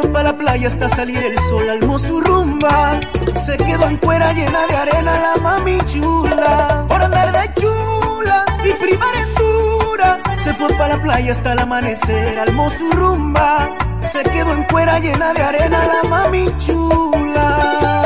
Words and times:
fue 0.00 0.10
para 0.10 0.32
la 0.32 0.36
playa 0.36 0.66
hasta 0.66 0.88
salir 0.88 1.18
el 1.18 1.38
sol, 1.48 1.68
almó 1.70 1.98
su 1.98 2.20
rumba. 2.20 3.00
Se 3.38 3.56
quedó 3.56 3.88
en 3.88 3.96
cuera 3.96 4.32
llena 4.32 4.66
de 4.66 4.76
arena 4.76 5.12
la 5.12 5.40
mami 5.42 5.78
chula. 5.86 6.84
Por 6.88 7.02
andar 7.02 7.32
de 7.32 7.54
chula 7.60 8.44
y 8.62 8.72
primar 8.72 9.14
en 9.16 9.34
dura. 9.34 10.20
Se 10.36 10.52
fue 10.52 10.68
para 10.74 10.96
la 10.96 11.02
playa 11.02 11.32
hasta 11.32 11.52
el 11.52 11.60
amanecer, 11.60 12.38
almó 12.38 12.68
su 12.68 12.90
rumba. 12.92 13.70
Se 14.06 14.22
quedó 14.22 14.52
en 14.52 14.64
cuera 14.64 14.98
llena 14.98 15.32
de 15.32 15.42
arena 15.42 15.78
la 15.86 16.08
mami 16.10 16.46
chula. 16.58 18.05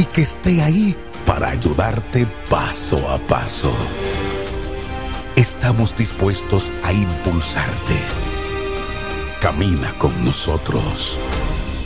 y 0.00 0.04
que 0.06 0.22
esté 0.22 0.62
ahí 0.62 0.96
para 1.26 1.50
ayudarte 1.50 2.26
paso 2.48 3.06
a 3.10 3.18
paso. 3.18 3.70
Estamos 5.36 5.94
dispuestos 5.94 6.70
a 6.82 6.90
impulsarte. 6.90 7.96
Camina 9.42 9.92
con 9.98 10.24
nosotros. 10.24 11.18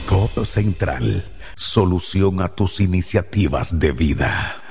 Codo 0.07 0.47
Central, 0.47 1.25
solución 1.57 2.41
a 2.41 2.49
tus 2.49 2.79
iniciativas 2.79 3.81
de 3.81 3.91
vida. 3.91 4.63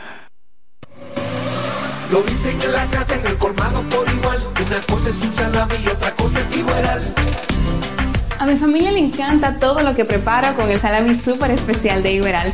Lo 2.10 2.22
dicen 2.22 2.62
en 2.62 2.72
la 2.72 2.86
casa, 2.86 3.16
en 3.16 3.28
el 3.28 3.38
colmado 3.38 3.82
por 3.90 4.08
igual. 4.10 4.40
Una 4.66 4.82
cosa 4.84 5.10
es 5.10 5.22
un 5.22 5.32
salami 5.34 5.76
y 5.84 5.88
otra 5.90 6.16
cosa 6.16 6.40
es 6.40 6.56
igual. 6.56 7.14
A 8.40 8.46
mi 8.46 8.56
familia 8.56 8.92
le 8.92 9.00
encanta 9.00 9.60
todo 9.60 9.82
lo 9.82 9.94
que 9.94 10.06
preparo 10.06 10.56
con 10.56 10.72
el 10.72 10.80
salami 10.80 11.14
súper 11.14 11.52
especial 11.52 12.04
de 12.04 12.14
Iberal. 12.14 12.54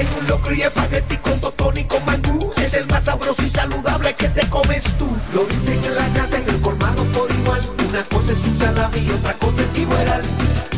En 0.00 0.06
un 0.18 0.28
locro 0.28 0.54
y 0.54 0.62
espagueti 0.62 1.18
con 1.18 1.38
totón 1.40 1.76
y 1.76 1.84
con 1.84 2.02
mangú. 2.06 2.50
Es 2.56 2.72
el 2.72 2.86
más 2.86 3.04
sabroso 3.04 3.42
y 3.44 3.50
saludable 3.50 4.14
que 4.14 4.30
te 4.30 4.48
comes 4.48 4.84
tú. 4.94 5.06
Lo 5.34 5.44
dicen 5.44 5.78
en 5.84 5.94
la 5.94 6.06
casa, 6.14 6.38
en 6.38 6.48
el 6.48 6.58
colmado 6.62 7.04
por 7.12 7.30
igual. 7.30 7.60
Una 7.86 8.02
cosa 8.04 8.32
es 8.32 8.38
un 8.46 8.56
salami 8.56 8.98
y 8.98 9.10
otra 9.10 9.34
cosa 9.34 9.60
es 9.60 9.78
igual. 9.78 10.22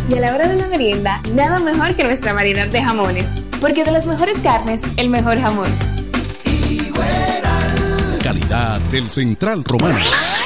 Y 0.09 0.15
a 0.15 0.21
la 0.21 0.34
hora 0.34 0.49
de 0.49 0.56
la 0.56 0.66
merienda, 0.66 1.21
nada 1.34 1.60
mejor 1.60 1.94
que 1.94 2.03
nuestra 2.03 2.33
variedad 2.33 2.66
de 2.66 2.83
jamones. 2.83 3.44
Porque 3.60 3.84
de 3.84 3.93
las 3.93 4.06
mejores 4.06 4.38
carnes, 4.41 4.83
el 4.97 5.09
mejor 5.09 5.41
jamón. 5.41 5.71
Calidad 8.25 8.81
del 8.91 9.09
Central 9.09 9.62
Romano. 9.62 10.00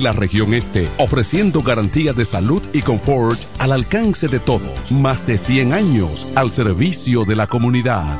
la 0.00 0.12
región 0.12 0.54
este, 0.54 0.88
ofreciendo 0.98 1.62
garantía 1.62 2.12
de 2.12 2.24
salud 2.24 2.62
y 2.72 2.82
confort 2.82 3.40
al 3.58 3.72
alcance 3.72 4.28
de 4.28 4.40
todos. 4.40 4.92
Más 4.92 5.26
de 5.26 5.38
100 5.38 5.72
años 5.72 6.32
al 6.36 6.50
servicio 6.50 7.24
de 7.24 7.36
la 7.36 7.46
comunidad. 7.46 8.18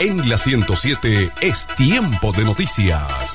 En 0.00 0.28
la 0.28 0.36
107 0.36 1.32
es 1.40 1.66
tiempo 1.68 2.32
de 2.32 2.44
noticias. 2.44 3.34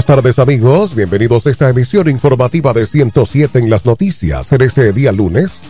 Buenas 0.00 0.16
tardes 0.16 0.38
amigos, 0.38 0.94
bienvenidos 0.94 1.46
a 1.46 1.50
esta 1.50 1.68
emisión 1.68 2.08
informativa 2.08 2.72
de 2.72 2.86
107 2.86 3.58
en 3.58 3.68
las 3.68 3.84
noticias 3.84 4.50
en 4.50 4.62
este 4.62 4.94
día 4.94 5.12
lunes, 5.12 5.60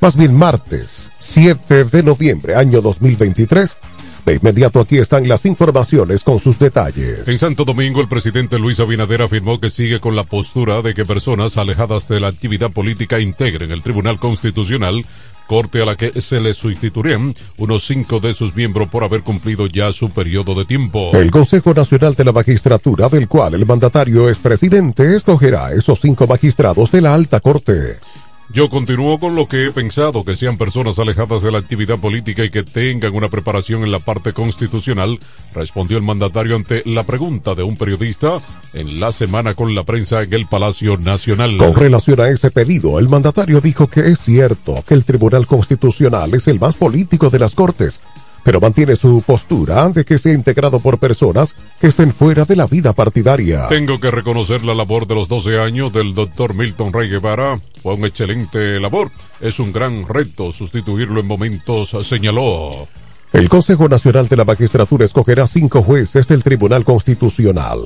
más 0.00 0.16
bien 0.16 0.34
martes 0.34 1.10
7 1.18 1.84
de 1.84 2.02
noviembre 2.02 2.54
año 2.54 2.80
2023. 2.80 3.76
De 4.24 4.34
inmediato 4.36 4.80
aquí 4.80 4.96
están 4.96 5.28
las 5.28 5.44
informaciones 5.44 6.24
con 6.24 6.38
sus 6.38 6.58
detalles. 6.58 7.28
En 7.28 7.38
Santo 7.38 7.66
Domingo, 7.66 8.00
el 8.00 8.08
presidente 8.08 8.58
Luis 8.58 8.80
Abinader 8.80 9.20
afirmó 9.20 9.60
que 9.60 9.68
sigue 9.68 10.00
con 10.00 10.16
la 10.16 10.24
postura 10.24 10.80
de 10.80 10.94
que 10.94 11.04
personas 11.04 11.58
alejadas 11.58 12.08
de 12.08 12.20
la 12.20 12.28
actividad 12.28 12.70
política 12.70 13.20
integren 13.20 13.70
el 13.72 13.82
Tribunal 13.82 14.18
Constitucional 14.18 15.04
corte 15.48 15.82
a 15.82 15.86
la 15.86 15.96
que 15.96 16.20
se 16.20 16.38
le 16.38 16.54
sustituirían 16.54 17.34
unos 17.56 17.84
cinco 17.86 18.20
de 18.20 18.34
sus 18.34 18.54
miembros 18.54 18.88
por 18.88 19.02
haber 19.02 19.22
cumplido 19.22 19.66
ya 19.66 19.92
su 19.92 20.10
periodo 20.10 20.54
de 20.54 20.64
tiempo. 20.66 21.10
El 21.14 21.32
Consejo 21.32 21.74
Nacional 21.74 22.14
de 22.14 22.24
la 22.24 22.32
Magistratura, 22.32 23.08
del 23.08 23.26
cual 23.26 23.54
el 23.54 23.66
mandatario 23.66 24.28
es 24.28 24.38
presidente, 24.38 25.16
escogerá 25.16 25.72
esos 25.72 26.00
cinco 26.00 26.26
magistrados 26.26 26.92
de 26.92 27.00
la 27.00 27.14
alta 27.14 27.40
corte. 27.40 27.96
Yo 28.50 28.70
continúo 28.70 29.18
con 29.18 29.34
lo 29.34 29.46
que 29.46 29.66
he 29.66 29.72
pensado, 29.72 30.24
que 30.24 30.34
sean 30.34 30.56
personas 30.56 30.98
alejadas 30.98 31.42
de 31.42 31.52
la 31.52 31.58
actividad 31.58 31.98
política 31.98 32.44
y 32.44 32.50
que 32.50 32.62
tengan 32.62 33.14
una 33.14 33.28
preparación 33.28 33.84
en 33.84 33.92
la 33.92 33.98
parte 33.98 34.32
constitucional, 34.32 35.18
respondió 35.54 35.98
el 35.98 36.02
mandatario 36.02 36.56
ante 36.56 36.82
la 36.86 37.04
pregunta 37.04 37.54
de 37.54 37.62
un 37.62 37.76
periodista 37.76 38.38
en 38.72 39.00
la 39.00 39.12
semana 39.12 39.54
con 39.54 39.74
la 39.74 39.84
prensa 39.84 40.22
en 40.22 40.32
el 40.32 40.46
Palacio 40.46 40.96
Nacional. 40.96 41.58
Con 41.58 41.74
relación 41.74 42.20
a 42.20 42.28
ese 42.28 42.50
pedido, 42.50 42.98
el 42.98 43.10
mandatario 43.10 43.60
dijo 43.60 43.86
que 43.86 44.00
es 44.00 44.18
cierto 44.18 44.82
que 44.86 44.94
el 44.94 45.04
Tribunal 45.04 45.46
Constitucional 45.46 46.32
es 46.32 46.48
el 46.48 46.58
más 46.58 46.74
político 46.74 47.28
de 47.28 47.40
las 47.40 47.54
Cortes, 47.54 48.00
pero 48.48 48.62
mantiene 48.62 48.96
su 48.96 49.22
postura 49.26 49.90
de 49.90 50.06
que 50.06 50.16
sea 50.16 50.32
integrado 50.32 50.80
por 50.80 50.96
personas 50.96 51.54
que 51.78 51.88
estén 51.88 52.14
fuera 52.14 52.46
de 52.46 52.56
la 52.56 52.66
vida 52.66 52.94
partidaria. 52.94 53.68
Tengo 53.68 54.00
que 54.00 54.10
reconocer 54.10 54.64
la 54.64 54.74
labor 54.74 55.06
de 55.06 55.14
los 55.14 55.28
12 55.28 55.60
años 55.60 55.92
del 55.92 56.14
doctor 56.14 56.54
Milton 56.54 56.90
Rey 56.90 57.10
Guevara. 57.10 57.60
Fue 57.82 57.92
un 57.92 58.06
excelente 58.06 58.80
labor. 58.80 59.10
Es 59.42 59.60
un 59.60 59.70
gran 59.70 60.08
reto 60.08 60.50
sustituirlo 60.50 61.20
en 61.20 61.26
momentos, 61.26 61.94
señaló. 62.04 62.88
El 63.34 63.50
Consejo 63.50 63.86
Nacional 63.86 64.28
de 64.28 64.36
la 64.38 64.46
Magistratura 64.46 65.04
escogerá 65.04 65.46
cinco 65.46 65.82
jueces 65.82 66.26
del 66.26 66.42
Tribunal 66.42 66.86
Constitucional, 66.86 67.84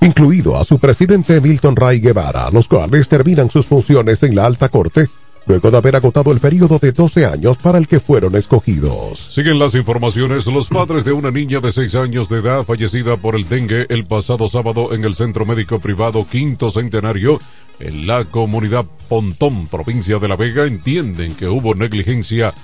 incluido 0.00 0.56
a 0.56 0.64
su 0.64 0.80
presidente 0.80 1.40
Milton 1.40 1.76
Ray 1.76 2.00
Guevara, 2.00 2.50
los 2.50 2.66
cuales 2.66 3.06
terminan 3.08 3.50
sus 3.50 3.66
funciones 3.66 4.20
en 4.24 4.34
la 4.34 4.46
alta 4.46 4.68
corte 4.68 5.06
luego 5.46 5.70
de 5.70 5.76
haber 5.76 5.96
agotado 5.96 6.32
el 6.32 6.40
periodo 6.40 6.78
de 6.78 6.92
12 6.92 7.26
años 7.26 7.56
para 7.58 7.78
el 7.78 7.88
que 7.88 8.00
fueron 8.00 8.34
escogidos. 8.36 9.28
Siguen 9.32 9.58
las 9.58 9.74
informaciones. 9.74 10.46
Los 10.46 10.68
padres 10.68 11.04
de 11.04 11.12
una 11.12 11.30
niña 11.30 11.60
de 11.60 11.72
6 11.72 11.94
años 11.94 12.28
de 12.28 12.38
edad 12.38 12.64
fallecida 12.64 13.16
por 13.16 13.36
el 13.36 13.48
dengue 13.48 13.86
el 13.88 14.06
pasado 14.06 14.48
sábado 14.48 14.92
en 14.92 15.04
el 15.04 15.14
Centro 15.14 15.46
Médico 15.46 15.78
Privado 15.78 16.26
Quinto 16.28 16.70
Centenario 16.70 17.38
en 17.78 18.06
la 18.06 18.24
comunidad 18.24 18.86
Pontón, 19.08 19.66
provincia 19.68 20.18
de 20.18 20.28
La 20.28 20.36
Vega, 20.36 20.66
entienden 20.66 21.34
que 21.34 21.46
hubo 21.46 21.74
negligencia 21.74 22.54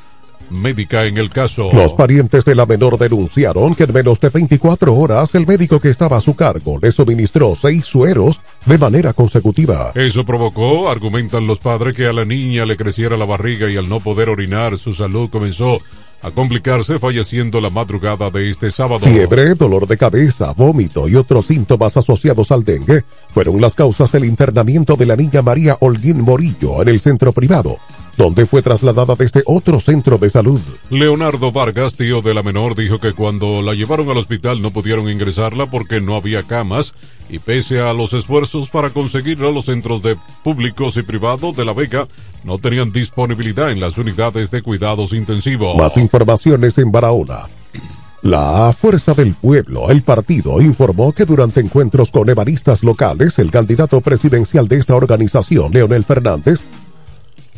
médica 0.51 1.07
en 1.07 1.19
el 1.19 1.31
caso. 1.31 1.71
Los 1.73 1.95
parientes 1.95 2.45
de 2.45 2.55
la 2.55 2.67
menor 2.67 2.99
denunciaron 2.99 3.75
que 3.75 3.85
en 3.85 3.93
menos 3.93 4.21
de 4.21 4.29
24 4.29 4.95
horas 4.95 5.35
el 5.35 5.47
médico 5.47 5.81
que 5.81 5.89
estaba 5.89 6.17
a 6.17 6.21
su 6.21 6.35
cargo 6.35 6.79
le 6.81 6.93
suministró 6.93 7.55
seis 7.55 7.85
sueros 7.85 8.41
de 8.65 8.79
manera 8.79 9.13
consecutiva. 9.13 9.93
Eso 9.95 10.25
provocó, 10.25 10.91
argumentan 10.91 11.47
los 11.47 11.59
padres, 11.59 11.97
que 11.97 12.07
a 12.07 12.13
la 12.13 12.25
niña 12.25 12.65
le 12.65 12.77
creciera 12.77 13.17
la 13.17 13.25
barriga 13.25 13.71
y 13.71 13.77
al 13.77 13.89
no 13.89 14.01
poder 14.01 14.29
orinar 14.29 14.79
su 14.79 14.93
salud 14.93 15.31
comenzó 15.31 15.81
a 16.23 16.31
complicarse 16.31 16.99
falleciendo 16.99 17.61
la 17.61 17.69
madrugada 17.69 18.31
de 18.31 18.49
este 18.49 18.71
sábado. 18.71 19.01
Fiebre, 19.01 19.55
dolor 19.55 19.87
de 19.87 19.97
cabeza, 19.97 20.53
vómito 20.53 21.09
y 21.09 21.17
otros 21.17 21.47
síntomas 21.47 21.97
asociados 21.97 22.53
al 22.53 22.65
dengue 22.65 23.05
fueron 23.33 23.61
las 23.61 23.75
causas 23.75 24.13
del 24.13 24.25
internamiento 24.25 24.95
de 24.95 25.07
la 25.07 25.17
niña 25.17 25.43
María 25.43 25.77
Holguín 25.81 26.21
Morillo 26.21 26.81
en 26.83 26.89
el 26.89 27.01
centro 27.01 27.33
privado, 27.33 27.79
donde 28.17 28.47
fue 28.47 28.63
trasladada 28.63 29.15
desde 29.15 29.43
otro 29.47 29.81
centro 29.81 30.19
de 30.19 30.31
salud. 30.31 30.61
Leonardo 30.91 31.53
Vargas, 31.53 31.97
tío 31.97 32.23
de 32.23 32.35
la 32.35 32.43
menor, 32.43 32.75
dijo 32.75 32.99
que 32.99 33.13
cuando 33.13 33.63
la 33.63 33.75
llevaron 33.75 34.09
al 34.11 34.19
hospital 34.19 34.61
no 34.61 34.71
pudieron 34.71 35.09
ingresarla 35.09 35.67
porque 35.67 36.01
no 36.01 36.17
había 36.17 36.43
camas 36.43 36.95
y 37.29 37.39
pese 37.39 37.81
a 37.81 37.93
los 37.93 38.13
esfuerzos 38.13 38.69
para 38.69 38.91
conseguirla, 38.91 39.51
los 39.51 39.67
centros 39.67 40.03
de 40.03 40.17
públicos 40.43 40.97
y 40.97 41.03
privados 41.03 41.57
de 41.57 41.65
La 41.65 41.73
Vega 41.73 42.07
no 42.45 42.59
tenían 42.59 42.93
disponibilidad 42.93 43.71
en 43.71 43.81
las 43.81 43.97
unidades 43.97 44.51
de 44.51 44.63
cuidados 44.63 45.13
intensivos. 45.13 45.77
Más 45.77 45.97
informaciones 45.97 46.77
en 46.79 46.93
Barahona. 46.93 47.49
La 48.23 48.73
Fuerza 48.73 49.15
del 49.15 49.35
Pueblo, 49.35 49.91
el 49.91 50.03
partido, 50.03 50.61
informó 50.61 51.13
que 51.13 51.25
durante 51.25 51.59
encuentros 51.59 52.13
con 52.13 52.31
evaristas 52.31 52.85
locales, 52.85 53.41
el 53.41 53.51
candidato 53.51 54.01
presidencial 54.01 54.69
de 54.69 54.77
esta 54.77 54.95
organización, 54.95 55.73
Leonel 55.73 56.05
Fernández, 56.05 56.63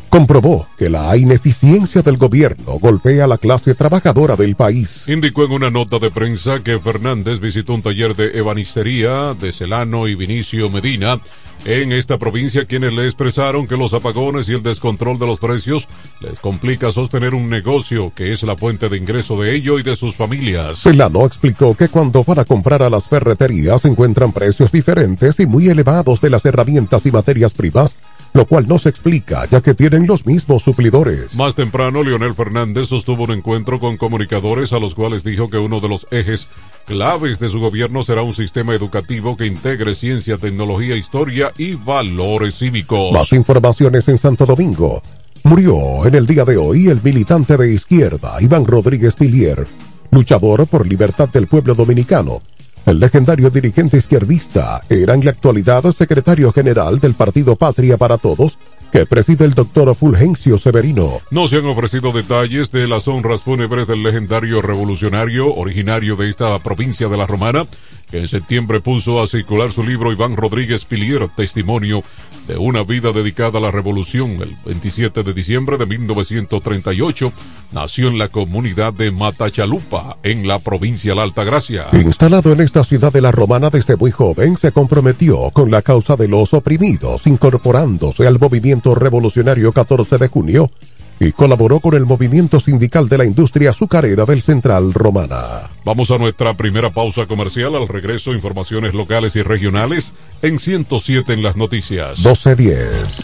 comprobó 0.09 0.67
que 0.77 0.89
la 0.89 1.15
ineficiencia 1.17 2.01
del 2.01 2.17
gobierno 2.17 2.79
golpea 2.79 3.25
a 3.25 3.27
la 3.27 3.37
clase 3.37 3.75
trabajadora 3.75 4.35
del 4.35 4.55
país. 4.55 5.05
Indicó 5.07 5.45
en 5.45 5.51
una 5.51 5.69
nota 5.69 5.99
de 5.99 6.11
prensa 6.11 6.59
que 6.63 6.79
Fernández 6.79 7.39
visitó 7.39 7.73
un 7.73 7.81
taller 7.81 8.15
de 8.15 8.37
ebanistería 8.37 9.33
de 9.33 9.51
Celano 9.51 10.07
y 10.07 10.15
Vinicio 10.15 10.69
Medina 10.69 11.19
en 11.65 11.91
esta 11.91 12.19
provincia 12.19 12.65
quienes 12.65 12.93
le 12.93 13.05
expresaron 13.05 13.65
que 13.65 13.75
los 13.75 13.93
apagones 13.93 14.47
y 14.49 14.53
el 14.53 14.61
descontrol 14.61 15.17
de 15.17 15.25
los 15.25 15.39
precios 15.39 15.87
les 16.19 16.39
complica 16.39 16.91
sostener 16.91 17.33
un 17.33 17.49
negocio 17.49 18.11
que 18.15 18.31
es 18.31 18.43
la 18.43 18.55
fuente 18.55 18.87
de 18.87 18.97
ingreso 18.97 19.41
de 19.41 19.55
ello 19.55 19.79
y 19.79 19.83
de 19.83 19.95
sus 19.95 20.15
familias. 20.15 20.77
Celano 20.77 21.25
explicó 21.25 21.73
que 21.75 21.89
cuando 21.89 22.23
van 22.23 22.39
a 22.39 22.45
comprar 22.45 22.83
a 22.83 22.89
las 22.89 23.07
ferreterías 23.07 23.83
encuentran 23.85 24.31
precios 24.31 24.71
diferentes 24.71 25.39
y 25.39 25.47
muy 25.47 25.67
elevados 25.67 26.21
de 26.21 26.29
las 26.29 26.45
herramientas 26.45 27.05
y 27.05 27.11
materias 27.11 27.53
primas 27.53 27.95
lo 28.35 28.45
cual 28.45 28.67
no 28.67 28.77
se 28.77 28.89
explica 28.89 29.45
ya 29.45 29.61
que 29.61 29.73
tienen 29.73 30.05
los 30.05 30.25
mismos 30.25 30.61
suplidores. 30.61 31.35
Más 31.37 31.55
temprano, 31.55 32.03
Leonel 32.03 32.33
Fernández 32.33 32.89
sostuvo 32.89 33.23
un 33.23 33.31
encuentro 33.31 33.79
con 33.79 33.95
comunicadores 33.95 34.73
a 34.73 34.79
los 34.79 34.93
cuales 34.93 35.23
dijo 35.23 35.49
que 35.49 35.57
uno 35.57 35.79
de 35.79 35.87
los 35.87 36.05
ejes 36.11 36.49
claves 36.85 37.39
de 37.39 37.47
su 37.47 37.61
gobierno 37.61 38.03
será 38.03 38.23
un 38.23 38.33
sistema 38.33 38.75
educativo 38.75 39.37
que 39.37 39.45
integre 39.45 39.95
ciencia, 39.95 40.37
tecnología, 40.37 40.97
historia 40.97 41.53
y 41.57 41.75
valores 41.75 42.59
cívicos. 42.59 43.13
Más 43.13 43.31
informaciones 43.31 44.09
en 44.09 44.17
Santo 44.17 44.45
Domingo. 44.45 45.01
Murió 45.43 46.05
en 46.05 46.15
el 46.15 46.27
día 46.27 46.43
de 46.43 46.57
hoy 46.57 46.89
el 46.89 47.01
militante 47.01 47.55
de 47.55 47.73
izquierda 47.73 48.35
Iván 48.41 48.65
Rodríguez 48.65 49.15
Pilier, 49.15 49.65
luchador 50.11 50.67
por 50.67 50.85
libertad 50.85 51.29
del 51.29 51.47
pueblo 51.47 51.73
dominicano 51.73 52.41
el 52.85 52.99
legendario 52.99 53.49
dirigente 53.49 53.97
izquierdista 53.97 54.81
era 54.89 55.13
en 55.15 55.25
la 55.25 55.31
actualidad 55.31 55.83
secretario 55.91 56.51
general 56.51 56.99
del 56.99 57.15
Partido 57.15 57.55
Patria 57.55 57.97
para 57.97 58.17
Todos, 58.17 58.59
que 58.91 59.05
preside 59.05 59.45
el 59.45 59.53
doctor 59.53 59.93
Fulgencio 59.95 60.57
Severino. 60.57 61.19
No 61.31 61.47
se 61.47 61.57
han 61.57 61.65
ofrecido 61.65 62.11
detalles 62.11 62.71
de 62.71 62.87
las 62.87 63.07
honras 63.07 63.41
fúnebres 63.41 63.87
del 63.87 64.03
legendario 64.03 64.61
revolucionario 64.61 65.53
originario 65.53 66.15
de 66.15 66.29
esta 66.29 66.57
provincia 66.59 67.07
de 67.07 67.17
la 67.17 67.25
Romana, 67.25 67.65
en 68.11 68.27
septiembre 68.27 68.81
puso 68.81 69.21
a 69.21 69.27
circular 69.27 69.71
su 69.71 69.83
libro 69.83 70.11
Iván 70.11 70.35
Rodríguez 70.35 70.85
Pilier, 70.85 71.27
testimonio 71.35 72.03
de 72.47 72.57
una 72.57 72.83
vida 72.83 73.11
dedicada 73.11 73.57
a 73.59 73.61
la 73.61 73.71
revolución. 73.71 74.31
El 74.41 74.55
27 74.65 75.23
de 75.23 75.33
diciembre 75.33 75.77
de 75.77 75.85
1938 75.85 77.33
nació 77.71 78.07
en 78.07 78.17
la 78.17 78.29
comunidad 78.29 78.93
de 78.93 79.11
Matachalupa, 79.11 80.17
en 80.23 80.47
la 80.47 80.59
provincia 80.59 81.11
de 81.11 81.15
la 81.17 81.23
Altagracia. 81.23 81.87
Instalado 81.93 82.51
en 82.51 82.61
esta 82.61 82.83
ciudad 82.83 83.11
de 83.11 83.21
la 83.21 83.31
Romana 83.31 83.69
desde 83.69 83.95
muy 83.95 84.11
joven, 84.11 84.57
se 84.57 84.71
comprometió 84.71 85.49
con 85.51 85.71
la 85.71 85.81
causa 85.81 86.15
de 86.15 86.27
los 86.27 86.53
oprimidos, 86.53 87.27
incorporándose 87.27 88.27
al 88.27 88.39
movimiento 88.39 88.95
revolucionario 88.95 89.71
14 89.71 90.17
de 90.17 90.27
junio 90.27 90.71
y 91.19 91.31
colaboró 91.31 91.79
con 91.79 91.93
el 91.93 92.05
movimiento 92.05 92.59
sindical 92.59 93.07
de 93.07 93.17
la 93.17 93.25
industria 93.25 93.71
azucarera 93.71 94.25
del 94.25 94.41
Central 94.41 94.93
Romana. 94.93 95.69
Vamos 95.85 96.09
a 96.09 96.17
nuestra 96.17 96.55
primera 96.55 96.89
pausa 96.89 97.27
comercial. 97.27 97.75
Al 97.75 97.87
regreso, 97.87 98.33
informaciones 98.33 98.95
locales 98.95 99.35
y 99.35 99.43
regionales 99.43 100.13
en 100.41 100.57
107 100.57 101.31
en 101.33 101.43
las 101.43 101.55
noticias. 101.57 102.25
1210. 102.25 103.19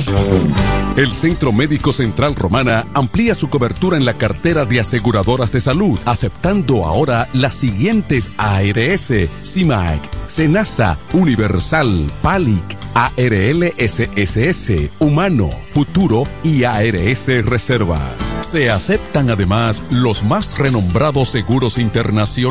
El 0.96 1.12
Centro 1.12 1.52
Médico 1.52 1.92
Central 1.92 2.36
Romana 2.36 2.86
amplía 2.94 3.34
su 3.34 3.50
cobertura 3.50 3.98
en 3.98 4.06
la 4.06 4.14
cartera 4.14 4.66
de 4.66 4.80
aseguradoras 4.80 5.52
de 5.52 5.60
salud, 5.60 6.00
aceptando 6.06 6.86
ahora 6.86 7.28
las 7.34 7.56
siguientes 7.56 8.30
ARS, 8.38 9.12
CIMAC, 9.44 10.00
SENASA, 10.28 11.00
Universal, 11.14 12.12
PALIC, 12.22 12.78
ARL 12.94 13.74
SSS, 13.76 14.92
Humano, 15.00 15.50
Futuro 15.74 16.28
y 16.44 16.66
ARS 16.66 17.44
Reservas. 17.44 18.38
Se 18.42 18.70
aceptan 18.70 19.32
además 19.32 19.84
los 19.90 20.24
más 20.24 20.60
renombrados 20.60 21.30
seguros 21.30 21.80
internacionales 21.80 22.51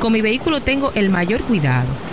Con 0.00 0.12
mi 0.12 0.20
vehículo 0.20 0.60
tengo 0.60 0.92
el 0.94 1.08
mayor 1.08 1.40
cuidado. 1.42 1.88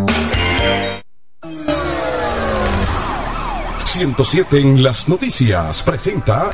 107 4.01 4.59
en 4.59 4.81
las 4.81 5.07
noticias 5.07 5.83
presenta 5.83 6.49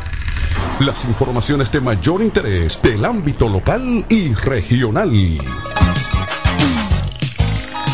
las 0.81 1.05
informaciones 1.05 1.71
de 1.71 1.79
mayor 1.79 2.21
interés 2.21 2.81
del 2.81 3.05
ámbito 3.05 3.47
local 3.47 4.05
y 4.09 4.33
regional. 4.33 5.37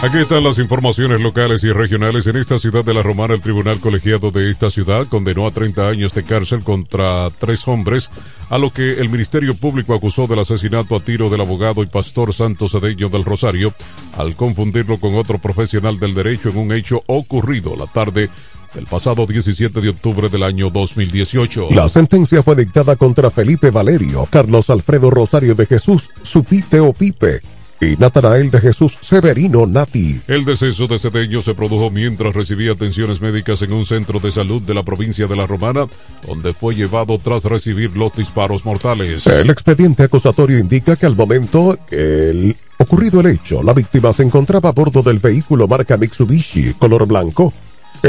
Aquí 0.01 0.17
están 0.17 0.43
las 0.43 0.57
informaciones 0.57 1.21
locales 1.21 1.63
y 1.63 1.71
regionales. 1.71 2.25
En 2.25 2.37
esta 2.37 2.57
ciudad 2.57 2.83
de 2.83 2.95
La 2.95 3.03
Romana, 3.03 3.35
el 3.35 3.41
tribunal 3.41 3.79
colegiado 3.79 4.31
de 4.31 4.49
esta 4.49 4.71
ciudad 4.71 5.05
condenó 5.07 5.45
a 5.45 5.51
30 5.51 5.87
años 5.87 6.15
de 6.15 6.23
cárcel 6.23 6.63
contra 6.63 7.29
tres 7.37 7.67
hombres, 7.67 8.09
a 8.49 8.57
lo 8.57 8.73
que 8.73 8.93
el 8.99 9.07
Ministerio 9.07 9.53
Público 9.53 9.93
acusó 9.93 10.25
del 10.25 10.39
asesinato 10.39 10.95
a 10.95 10.99
tiro 10.99 11.29
del 11.29 11.41
abogado 11.41 11.83
y 11.83 11.85
pastor 11.85 12.33
Santos 12.33 12.71
Cedeño 12.71 13.07
del 13.09 13.23
Rosario, 13.23 13.71
al 14.17 14.35
confundirlo 14.35 14.99
con 14.99 15.15
otro 15.15 15.37
profesional 15.37 15.99
del 15.99 16.15
derecho 16.15 16.49
en 16.49 16.57
un 16.57 16.73
hecho 16.73 17.03
ocurrido 17.05 17.75
la 17.77 17.85
tarde 17.85 18.31
del 18.73 18.85
pasado 18.87 19.25
17 19.25 19.81
de 19.81 19.89
octubre 19.89 20.29
del 20.29 20.43
año 20.43 20.69
2018. 20.69 21.69
La 21.71 21.89
sentencia 21.89 22.41
fue 22.41 22.55
dictada 22.55 22.95
contra 22.95 23.29
Felipe 23.29 23.71
Valerio, 23.71 24.27
Carlos 24.29 24.69
Alfredo 24.69 25.09
Rosario 25.09 25.55
de 25.55 25.65
Jesús, 25.65 26.09
Supite 26.23 26.79
o 26.79 26.93
Pipe 26.93 27.41
y 27.81 27.97
Natanael 27.97 28.49
de 28.49 28.59
Jesús 28.59 28.97
Severino 29.01 29.65
Nati. 29.65 30.21
El 30.27 30.45
deceso 30.45 30.87
de 30.87 30.97
Cedeño 30.97 31.41
se 31.41 31.53
produjo 31.53 31.89
mientras 31.89 32.33
recibía 32.33 32.71
atenciones 32.71 33.21
médicas 33.21 33.61
en 33.61 33.73
un 33.73 33.85
centro 33.85 34.19
de 34.19 34.31
salud 34.31 34.61
de 34.61 34.73
la 34.73 34.83
provincia 34.83 35.27
de 35.27 35.35
La 35.35 35.45
Romana, 35.45 35.87
donde 36.25 36.53
fue 36.53 36.75
llevado 36.75 37.17
tras 37.17 37.43
recibir 37.43 37.95
los 37.97 38.15
disparos 38.15 38.65
mortales. 38.65 39.27
El 39.27 39.49
expediente 39.49 40.03
acusatorio 40.03 40.59
indica 40.59 40.95
que 40.95 41.05
al 41.05 41.15
momento 41.15 41.77
que 41.87 42.29
el 42.29 42.55
ocurrido 42.77 43.19
el 43.21 43.27
hecho, 43.27 43.63
la 43.63 43.73
víctima 43.73 44.13
se 44.13 44.23
encontraba 44.23 44.69
a 44.69 44.73
bordo 44.73 45.01
del 45.01 45.19
vehículo 45.19 45.67
marca 45.67 45.97
Mitsubishi 45.97 46.73
color 46.73 47.05
blanco, 47.05 47.53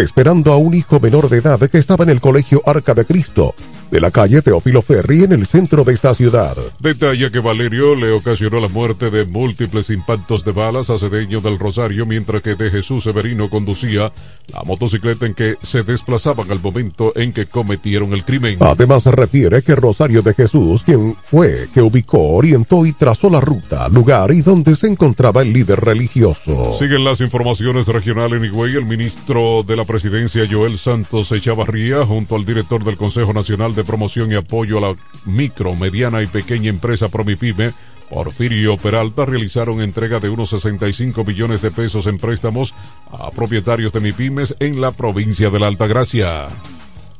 esperando 0.00 0.52
a 0.52 0.56
un 0.56 0.74
hijo 0.74 0.98
menor 1.00 1.28
de 1.28 1.38
edad 1.38 1.60
que 1.70 1.78
estaba 1.78 2.04
en 2.04 2.10
el 2.10 2.20
colegio 2.20 2.62
Arca 2.66 2.94
de 2.94 3.04
Cristo, 3.04 3.54
de 3.90 4.00
la 4.00 4.10
calle 4.10 4.42
Teófilo 4.42 4.82
Ferri 4.82 5.22
en 5.22 5.32
el 5.32 5.46
centro 5.46 5.84
de 5.84 5.92
esta 5.92 6.14
ciudad. 6.14 6.56
Detalla 6.80 7.30
que 7.30 7.38
Valerio 7.38 7.94
le 7.94 8.10
ocasionó 8.10 8.58
la 8.58 8.68
muerte 8.68 9.10
de 9.10 9.24
múltiples 9.24 9.90
impactos 9.90 10.44
de 10.44 10.52
balas 10.52 10.90
a 10.90 10.98
Cedeño 10.98 11.40
del 11.40 11.58
Rosario, 11.58 12.06
mientras 12.06 12.42
que 12.42 12.56
de 12.56 12.70
Jesús 12.70 13.04
Severino 13.04 13.48
conducía 13.48 14.12
la 14.52 14.62
motocicleta 14.64 15.26
en 15.26 15.34
que 15.34 15.56
se 15.62 15.84
desplazaban 15.84 16.50
al 16.50 16.60
momento 16.60 17.12
en 17.14 17.32
que 17.32 17.46
cometieron 17.46 18.12
el 18.12 18.24
crimen. 18.24 18.58
Además 18.60 19.06
refiere 19.06 19.62
que 19.62 19.76
Rosario 19.76 20.22
de 20.22 20.34
Jesús, 20.34 20.82
quien 20.82 21.14
fue 21.22 21.68
que 21.72 21.80
ubicó, 21.80 22.34
orientó 22.34 22.84
y 22.84 22.92
trazó 22.92 23.30
la 23.30 23.40
ruta, 23.40 23.88
lugar 23.88 24.32
y 24.32 24.42
donde 24.42 24.74
se 24.74 24.88
encontraba 24.88 25.42
el 25.42 25.52
líder 25.52 25.80
religioso. 25.80 26.72
Siguen 26.78 27.04
las 27.04 27.20
informaciones 27.20 27.86
regionales 27.86 28.40
en 28.40 28.46
Higüey. 28.46 28.74
El 28.74 28.86
ministro 28.86 29.62
de 29.62 29.76
la 29.76 29.83
presidencia, 29.84 30.44
Joel 30.50 30.78
Santos 30.78 31.32
Echavarría, 31.32 32.04
junto 32.04 32.36
al 32.36 32.44
director 32.44 32.84
del 32.84 32.96
Consejo 32.96 33.32
Nacional 33.32 33.74
de 33.74 33.84
Promoción 33.84 34.32
y 34.32 34.36
Apoyo 34.36 34.78
a 34.78 34.80
la 34.80 34.96
Micro, 35.26 35.74
Mediana 35.74 36.22
y 36.22 36.26
Pequeña 36.26 36.70
Empresa 36.70 37.08
Promipyme, 37.08 37.72
Porfirio 38.08 38.76
Peralta 38.76 39.24
realizaron 39.24 39.80
entrega 39.80 40.20
de 40.20 40.28
unos 40.28 40.50
65 40.50 41.24
millones 41.24 41.62
de 41.62 41.70
pesos 41.70 42.06
en 42.06 42.18
préstamos 42.18 42.74
a 43.10 43.30
propietarios 43.30 43.92
de 43.92 44.00
MIPIMES 44.00 44.56
en 44.60 44.80
la 44.80 44.90
provincia 44.90 45.50
de 45.50 45.58
la 45.58 45.68
Altagracia. 45.68 46.48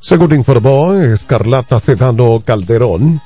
Según 0.01 0.35
informó 0.35 0.95
Escarlata 0.95 1.81
Sedano 1.81 2.43
Calderón, 2.45 3.21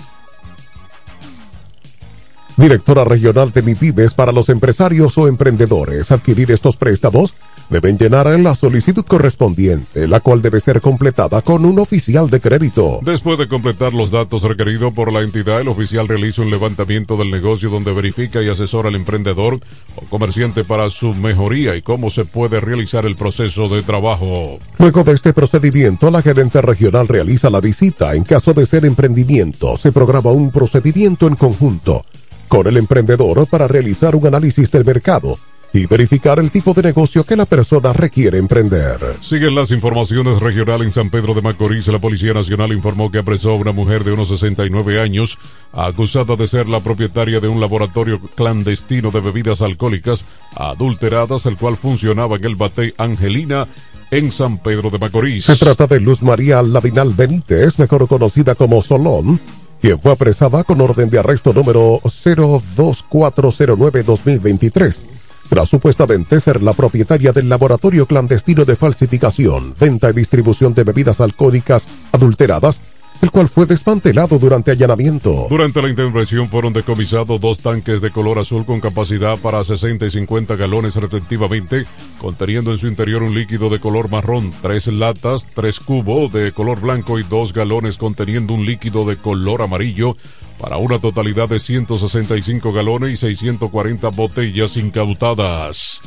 directora 2.58 3.04
regional 3.04 3.52
de 3.52 3.62
MIPIMES 3.62 4.14
para 4.14 4.32
los 4.32 4.48
empresarios 4.48 5.16
o 5.16 5.28
emprendedores, 5.28 6.10
adquirir 6.10 6.50
estos 6.50 6.76
préstamos 6.76 7.34
deben 7.70 7.98
llenar 7.98 8.26
la 8.40 8.54
solicitud 8.54 9.04
correspondiente, 9.04 10.08
la 10.08 10.20
cual 10.20 10.42
debe 10.42 10.60
ser 10.60 10.80
completada 10.80 11.42
con 11.42 11.64
un 11.64 11.78
oficial 11.78 12.30
de 12.30 12.40
crédito. 12.40 13.00
Después 13.02 13.38
de 13.38 13.46
completar 13.46 13.92
los 13.92 14.10
datos 14.10 14.42
requeridos 14.42 14.92
por 14.92 15.12
la 15.12 15.20
entidad, 15.20 15.60
el 15.60 15.68
oficial 15.68 16.08
realiza 16.08 16.42
un 16.42 16.50
levantamiento 16.50 17.16
del 17.16 17.30
negocio 17.30 17.70
donde 17.70 17.92
verifica 17.92 18.42
y 18.42 18.48
asesora 18.48 18.88
al 18.88 18.94
emprendedor 18.94 19.60
o 19.96 20.00
comerciante 20.08 20.64
para 20.64 20.90
su 20.90 21.14
mejoría 21.14 21.76
y 21.76 21.82
cómo 21.82 22.10
se 22.10 22.24
puede 22.24 22.60
realizar 22.60 23.06
el 23.06 23.16
proceso 23.16 23.68
de 23.68 23.82
trabajo. 23.82 24.58
Luego 24.78 25.04
de 25.04 25.12
este 25.12 25.32
procedimiento, 25.32 26.10
la 26.10 26.22
gerente 26.22 26.62
regional 26.62 27.06
realiza 27.06 27.50
la 27.50 27.60
visita. 27.60 28.14
En 28.14 28.24
caso 28.24 28.54
de 28.54 28.66
ser 28.66 28.84
emprendimiento, 28.84 29.76
se 29.76 29.92
programa 29.92 30.30
un 30.30 30.50
procedimiento 30.50 31.26
en 31.26 31.36
conjunto 31.36 32.04
con 32.48 32.66
el 32.66 32.76
emprendedor 32.76 33.46
para 33.46 33.68
realizar 33.68 34.16
un 34.16 34.26
análisis 34.26 34.70
del 34.70 34.84
mercado 34.84 35.38
y 35.72 35.86
verificar 35.86 36.38
el 36.38 36.50
tipo 36.50 36.72
de 36.72 36.82
negocio 36.82 37.24
que 37.24 37.36
la 37.36 37.46
persona 37.46 37.92
requiere 37.92 38.38
emprender. 38.38 38.98
Siguen 39.20 39.54
las 39.54 39.70
informaciones 39.70 40.40
regionales 40.40 40.86
en 40.86 40.92
San 40.92 41.10
Pedro 41.10 41.34
de 41.34 41.42
Macorís. 41.42 41.86
La 41.88 41.98
Policía 41.98 42.32
Nacional 42.32 42.72
informó 42.72 43.10
que 43.10 43.18
apresó 43.18 43.50
a 43.50 43.56
una 43.56 43.72
mujer 43.72 44.04
de 44.04 44.12
unos 44.12 44.28
69 44.28 45.00
años 45.00 45.38
acusada 45.72 46.36
de 46.36 46.46
ser 46.46 46.68
la 46.68 46.80
propietaria 46.80 47.40
de 47.40 47.48
un 47.48 47.60
laboratorio 47.60 48.20
clandestino 48.34 49.10
de 49.10 49.20
bebidas 49.20 49.62
alcohólicas 49.62 50.24
adulteradas, 50.56 51.46
el 51.46 51.56
cual 51.56 51.76
funcionaba 51.76 52.36
en 52.36 52.44
el 52.44 52.56
Batey 52.56 52.94
Angelina 52.96 53.68
en 54.10 54.32
San 54.32 54.58
Pedro 54.58 54.90
de 54.90 54.98
Macorís. 54.98 55.44
Se 55.44 55.56
trata 55.56 55.86
de 55.86 56.00
Luz 56.00 56.22
María 56.22 56.62
Lavinal 56.62 57.12
Benítez, 57.12 57.78
mejor 57.78 58.08
conocida 58.08 58.54
como 58.54 58.80
Solón, 58.80 59.38
quien 59.80 60.00
fue 60.00 60.12
apresada 60.12 60.64
con 60.64 60.80
orden 60.80 61.10
de 61.10 61.18
arresto 61.18 61.52
número 61.52 62.00
02409-2023 62.00 65.00
tras 65.48 65.68
supuestamente 65.68 66.40
ser 66.40 66.62
la 66.62 66.74
propietaria 66.74 67.32
del 67.32 67.48
laboratorio 67.48 68.06
clandestino 68.06 68.64
de 68.64 68.76
falsificación, 68.76 69.74
venta 69.80 70.10
y 70.10 70.12
distribución 70.12 70.74
de 70.74 70.84
bebidas 70.84 71.20
alcohólicas 71.20 71.88
adulteradas, 72.12 72.80
el 73.20 73.30
cual 73.30 73.48
fue 73.48 73.66
desmantelado 73.66 74.38
durante 74.38 74.70
allanamiento. 74.70 75.46
Durante 75.50 75.82
la 75.82 75.88
intervención 75.88 76.48
fueron 76.48 76.72
decomisados 76.72 77.40
dos 77.40 77.58
tanques 77.58 78.00
de 78.00 78.10
color 78.10 78.38
azul 78.38 78.64
con 78.64 78.80
capacidad 78.80 79.38
para 79.38 79.64
60 79.64 80.06
y 80.06 80.10
50 80.10 80.56
galones 80.56 80.94
respectivamente, 80.96 81.86
conteniendo 82.18 82.72
en 82.72 82.78
su 82.78 82.86
interior 82.86 83.22
un 83.22 83.34
líquido 83.34 83.68
de 83.68 83.80
color 83.80 84.10
marrón, 84.10 84.52
tres 84.62 84.86
latas, 84.86 85.46
tres 85.54 85.80
cubos 85.80 86.32
de 86.32 86.52
color 86.52 86.80
blanco 86.80 87.18
y 87.18 87.24
dos 87.24 87.52
galones 87.52 87.96
conteniendo 87.96 88.54
un 88.54 88.64
líquido 88.64 89.04
de 89.04 89.16
color 89.16 89.62
amarillo, 89.62 90.16
para 90.60 90.76
una 90.76 90.98
totalidad 90.98 91.48
de 91.48 91.60
165 91.60 92.72
galones 92.72 93.12
y 93.12 93.16
640 93.16 94.08
botellas 94.08 94.76
incautadas. 94.76 96.02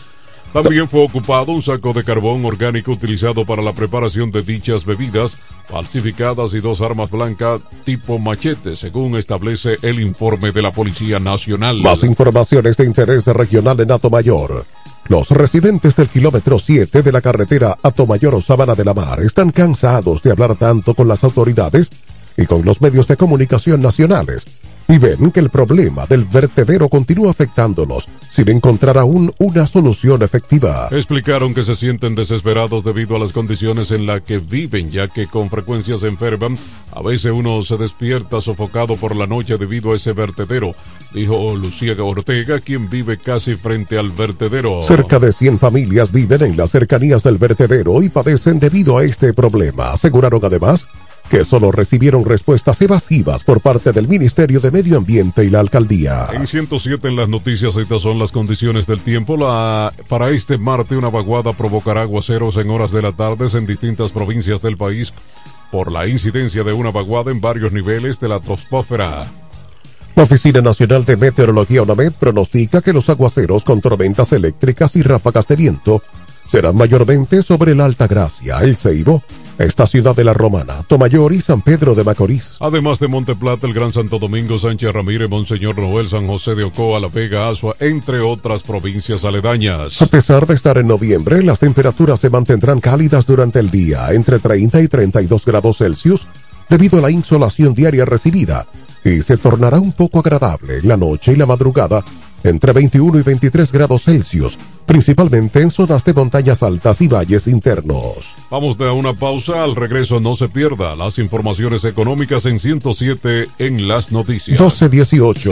También 0.54 0.88
fue 0.88 1.04
ocupado 1.04 1.54
un 1.54 1.62
saco 1.62 1.94
de 1.94 2.04
carbón 2.04 2.44
orgánico 2.44 2.92
utilizado 2.92 3.46
para 3.46 3.62
la 3.62 3.72
preparación 3.72 4.32
de 4.32 4.42
dichas 4.42 4.84
bebidas 4.84 5.38
falsificadas 5.70 6.54
y 6.54 6.60
dos 6.60 6.82
armas 6.82 7.10
blancas 7.10 7.62
tipo 7.86 8.20
machete, 8.20 8.76
según 8.76 9.16
establece 9.16 9.78
el 9.82 10.02
informe 10.02 10.52
de 10.52 10.62
la 10.62 10.72
Policía 10.72 11.20
Nacional. 11.20 11.82
Más 11.82 12.04
informaciones 12.04 12.76
de 12.76 12.86
interés 12.86 13.28
regional 13.28 13.80
en 13.80 14.12
Mayor. 14.12 14.66
Los 15.08 15.30
residentes 15.30 15.96
del 15.96 16.10
kilómetro 16.10 16.60
7 16.60 17.02
de 17.02 17.12
la 17.12 17.22
carretera 17.22 17.78
Atomayor 17.82 18.36
o 18.36 18.42
Sabana 18.42 18.76
de 18.76 18.84
la 18.86 18.94
Mar 18.94 19.22
están 19.22 19.52
cansados 19.52 20.22
de 20.22 20.32
hablar 20.32 20.56
tanto 20.56 20.94
con 20.94 21.08
las 21.08 21.24
autoridades 21.24 21.90
y 22.36 22.46
con 22.46 22.66
los 22.66 22.82
medios 22.82 23.08
de 23.08 23.16
comunicación 23.16 23.82
nacionales 23.82 24.46
y 24.92 24.98
ven 24.98 25.32
que 25.32 25.40
el 25.40 25.50
problema 25.50 26.06
del 26.06 26.26
vertedero 26.26 26.90
continúa 26.90 27.32
afectándolos 27.32 28.10
sin 28.30 28.50
encontrar 28.50 28.98
aún 28.98 29.34
una 29.40 29.66
solución 29.66 30.22
efectiva. 30.22 30.90
Explicaron 30.92 31.54
que 31.54 31.64
se 31.64 31.76
sienten 31.76 32.14
desesperados 32.14 32.84
debido 32.84 33.16
a 33.16 33.20
las 33.20 33.32
condiciones 33.32 33.92
en 33.92 34.06
las 34.06 34.22
que 34.22 34.40
viven, 34.40 34.92
ya 34.92 35.08
que 35.08 35.28
con 35.28 35.50
frecuencia 35.50 35.96
se 35.96 36.08
enferman. 36.08 36.58
A 36.94 37.02
veces 37.02 37.32
uno 37.32 37.62
se 37.62 37.78
despierta 37.78 38.42
sofocado 38.42 38.98
por 38.98 39.16
la 39.16 39.28
noche 39.28 39.58
debido 39.58 39.94
a 39.94 39.96
ese 39.96 40.12
vertedero, 40.12 40.76
dijo 41.14 41.56
Lucía 41.56 41.96
Ortega, 41.98 42.60
quien 42.60 42.90
vive 42.90 43.18
casi 43.18 43.56
frente 43.56 43.98
al 43.98 44.12
vertedero. 44.12 44.84
Cerca 44.84 45.20
de 45.20 45.32
100 45.32 45.60
familias 45.60 46.12
viven 46.12 46.42
en 46.42 46.58
las 46.58 46.72
cercanías 46.72 47.24
del 47.24 47.38
vertedero 47.38 48.02
y 48.02 48.10
padecen 48.10 48.60
debido 48.60 48.98
a 48.98 49.06
este 49.06 49.34
problema. 49.34 49.92
Aseguraron 49.92 50.44
además 50.44 50.88
que 51.32 51.46
solo 51.46 51.72
recibieron 51.72 52.26
respuestas 52.26 52.82
evasivas 52.82 53.46
por 53.46 53.62
parte 53.62 53.94
del 53.94 54.10
Ministerio 54.10 54.60
de 54.60 54.70
Medio 54.70 54.98
Ambiente 54.98 55.46
y 55.46 55.50
la 55.50 55.62
Alcaldía. 55.62 56.28
En 56.34 56.46
107 56.46 57.08
en 57.08 57.16
las 57.16 57.30
noticias, 57.30 57.78
estas 57.78 58.02
son 58.02 58.20
las 58.20 58.34
condiciones 58.34 58.86
del 58.86 59.00
tiempo. 59.00 59.38
La, 59.38 59.94
para 60.10 60.30
este 60.32 60.58
martes, 60.58 60.98
una 60.98 61.08
vaguada 61.08 61.54
provocará 61.54 62.02
aguaceros 62.02 62.58
en 62.58 62.70
horas 62.70 62.92
de 62.92 63.02
la 63.02 63.14
tarde 63.14 63.48
en 63.58 63.66
distintas 63.66 64.12
provincias 64.12 64.62
del 64.62 64.76
país 64.76 65.14
por 65.72 65.90
la 65.90 66.06
incidencia 66.06 66.66
de 66.66 66.74
una 66.74 66.92
vaguada 66.92 67.32
en 67.32 67.40
varios 67.40 67.72
niveles 67.72 68.20
de 68.20 68.28
la 68.28 68.42
troposfera. 68.42 69.26
La 70.18 70.24
Oficina 70.24 70.60
Nacional 70.60 71.06
de 71.06 71.16
Meteorología 71.16 71.84
UNAMED 71.84 72.12
pronostica 72.12 72.82
que 72.82 72.92
los 72.92 73.10
aguaceros 73.10 73.64
con 73.64 73.80
tormentas 73.80 74.34
eléctricas 74.34 74.98
y 74.98 75.02
ráfagas 75.02 75.48
de 75.48 75.56
viento 75.56 76.04
serán 76.50 76.76
mayormente 76.76 77.42
sobre 77.42 77.74
la 77.74 77.86
Alta 77.86 78.08
Gracia, 78.08 78.60
el 78.60 78.76
Ceibo, 78.76 79.24
esta 79.58 79.86
ciudad 79.86 80.16
de 80.16 80.24
la 80.24 80.34
Romana, 80.34 80.84
Tomayor 80.88 81.34
y 81.34 81.42
San 81.42 81.62
Pedro 81.62 81.96
de 81.96 82.04
Macorís. 82.04 82.58
Además 82.60 83.00
de 83.00 83.08
Monteplata, 83.08 83.68
el 83.68 83.74
Gran 83.74 83.92
Santo 83.92 84.20
Domingo, 84.20 84.58
Sánchez 84.58 84.92
Ramírez, 84.94 85.30
Monseñor 85.30 85.78
Noel, 85.78 86.08
San 86.08 86.28
José 86.28 86.56
de 86.56 86.64
Ocoa, 86.64 87.00
La 87.00 87.08
Vega, 87.08 87.50
Asua, 87.50 87.76
entre 87.80 88.22
otras 88.22 88.64
provincias 88.64 89.24
aledañas. 89.24 90.02
A 90.02 90.08
pesar 90.08 90.46
de 90.48 90.56
estar 90.56 90.78
en 90.78 90.88
noviembre, 90.88 91.44
las 91.44 91.60
temperaturas 91.60 92.20
se 92.20 92.30
mantendrán 92.30 92.80
cálidas 92.80 93.26
durante 93.26 93.60
el 93.60 93.70
día, 93.70 94.12
entre 94.12 94.40
30 94.40 94.82
y 94.82 94.88
32 94.88 95.46
grados 95.46 95.78
Celsius, 95.78 96.26
debido 96.70 97.00
a 97.00 97.02
la 97.02 97.12
insolación 97.12 97.74
diaria 97.74 98.06
recibida, 98.06 98.66
y 99.04 99.22
se 99.22 99.38
tornará 99.38 99.80
un 99.80 99.92
poco 99.92 100.20
agradable 100.20 100.78
en 100.78 100.88
la 100.88 100.98
noche 100.98 101.34
y 101.34 101.36
la 101.36 101.46
madrugada, 101.46 102.04
entre 102.44 102.74
21 102.74 103.20
y 103.20 103.24
23 103.24 103.72
grados 103.72 104.04
Celsius, 104.04 104.58
principalmente 104.86 105.62
en 105.62 105.72
zonas 105.72 106.04
de 106.06 106.14
montañas 106.14 106.64
altas 106.64 107.02
y 107.02 107.08
valles 107.08 107.48
internos. 107.48 108.36
Vamos 108.50 108.78
de 108.78 108.90
una 108.90 109.14
pausa, 109.14 109.64
al 109.64 109.76
regreso 109.76 110.20
no 110.20 110.36
se 110.36 110.50
pierda 110.50 110.96
las 110.96 111.20
informaciones 111.20 111.86
económicas 111.86 112.46
en 112.46 112.60
107 112.60 113.46
en 113.60 113.88
las 113.88 114.12
noticias. 114.12 114.60
1218. 114.60 115.52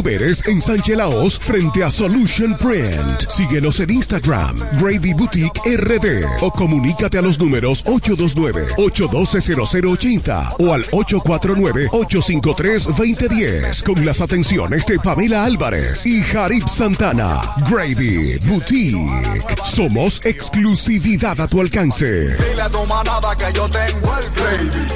Ayuberes 0.00 0.42
en 0.46 0.62
Sánchez 0.62 0.96
Laos 0.96 1.38
frente 1.38 1.84
a 1.84 1.90
Solution 1.90 2.56
Print. 2.56 3.28
Síguenos 3.28 3.80
en 3.80 3.90
Instagram, 3.90 4.56
Gravy 4.80 5.12
Boutique 5.12 5.60
RD 5.62 6.24
o 6.40 6.50
comunícate 6.50 7.18
a 7.18 7.22
los 7.22 7.38
números 7.38 7.84
829-812-0080 7.84 10.56
o 10.58 10.72
al 10.72 10.86
849-853-2010 10.86 13.82
con 13.82 14.06
las 14.06 14.22
atenciones 14.22 14.86
de 14.86 14.98
Pamela 14.98 15.44
Álvarez 15.44 16.06
y 16.06 16.22
Jarib 16.22 16.66
Santana. 16.66 17.42
Gravy 17.68 18.38
Boutique. 18.46 19.44
Somos 19.64 20.22
exclusividad 20.24 21.38
a 21.42 21.46
tu 21.46 21.60
alcance. 21.60 22.38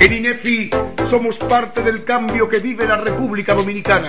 En 0.00 0.12
INEFI 0.14 0.70
somos 1.10 1.36
parte 1.36 1.82
del 1.82 2.04
cambio 2.04 2.48
que 2.48 2.60
vive 2.60 2.86
la 2.86 2.96
República 2.96 3.52
Dominicana 3.52 4.08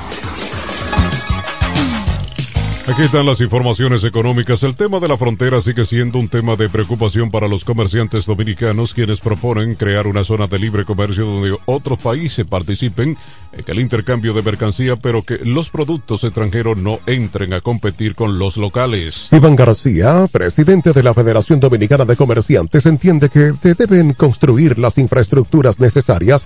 Aquí 2.91 3.03
están 3.03 3.25
las 3.25 3.39
informaciones 3.39 4.03
económicas. 4.03 4.63
El 4.63 4.75
tema 4.75 4.99
de 4.99 5.07
la 5.07 5.17
frontera 5.17 5.61
sigue 5.61 5.85
siendo 5.85 6.19
un 6.19 6.27
tema 6.27 6.57
de 6.57 6.67
preocupación 6.67 7.31
para 7.31 7.47
los 7.47 7.63
comerciantes 7.63 8.25
dominicanos, 8.25 8.93
quienes 8.93 9.21
proponen 9.21 9.75
crear 9.75 10.07
una 10.07 10.25
zona 10.25 10.47
de 10.47 10.59
libre 10.59 10.83
comercio 10.83 11.25
donde 11.25 11.57
otros 11.67 11.99
países 11.99 12.45
participen 12.45 13.15
en 13.53 13.63
el 13.65 13.79
intercambio 13.79 14.33
de 14.33 14.41
mercancía, 14.41 14.97
pero 14.97 15.21
que 15.21 15.37
los 15.37 15.69
productos 15.69 16.25
extranjeros 16.25 16.77
no 16.79 16.99
entren 17.05 17.53
a 17.53 17.61
competir 17.61 18.13
con 18.13 18.37
los 18.37 18.57
locales. 18.57 19.29
Iván 19.31 19.55
García, 19.55 20.27
presidente 20.29 20.91
de 20.91 21.01
la 21.01 21.13
Federación 21.13 21.61
Dominicana 21.61 22.03
de 22.03 22.17
Comerciantes, 22.17 22.85
entiende 22.85 23.29
que 23.29 23.53
se 23.53 23.73
deben 23.73 24.13
construir 24.15 24.77
las 24.77 24.97
infraestructuras 24.97 25.79
necesarias 25.79 26.45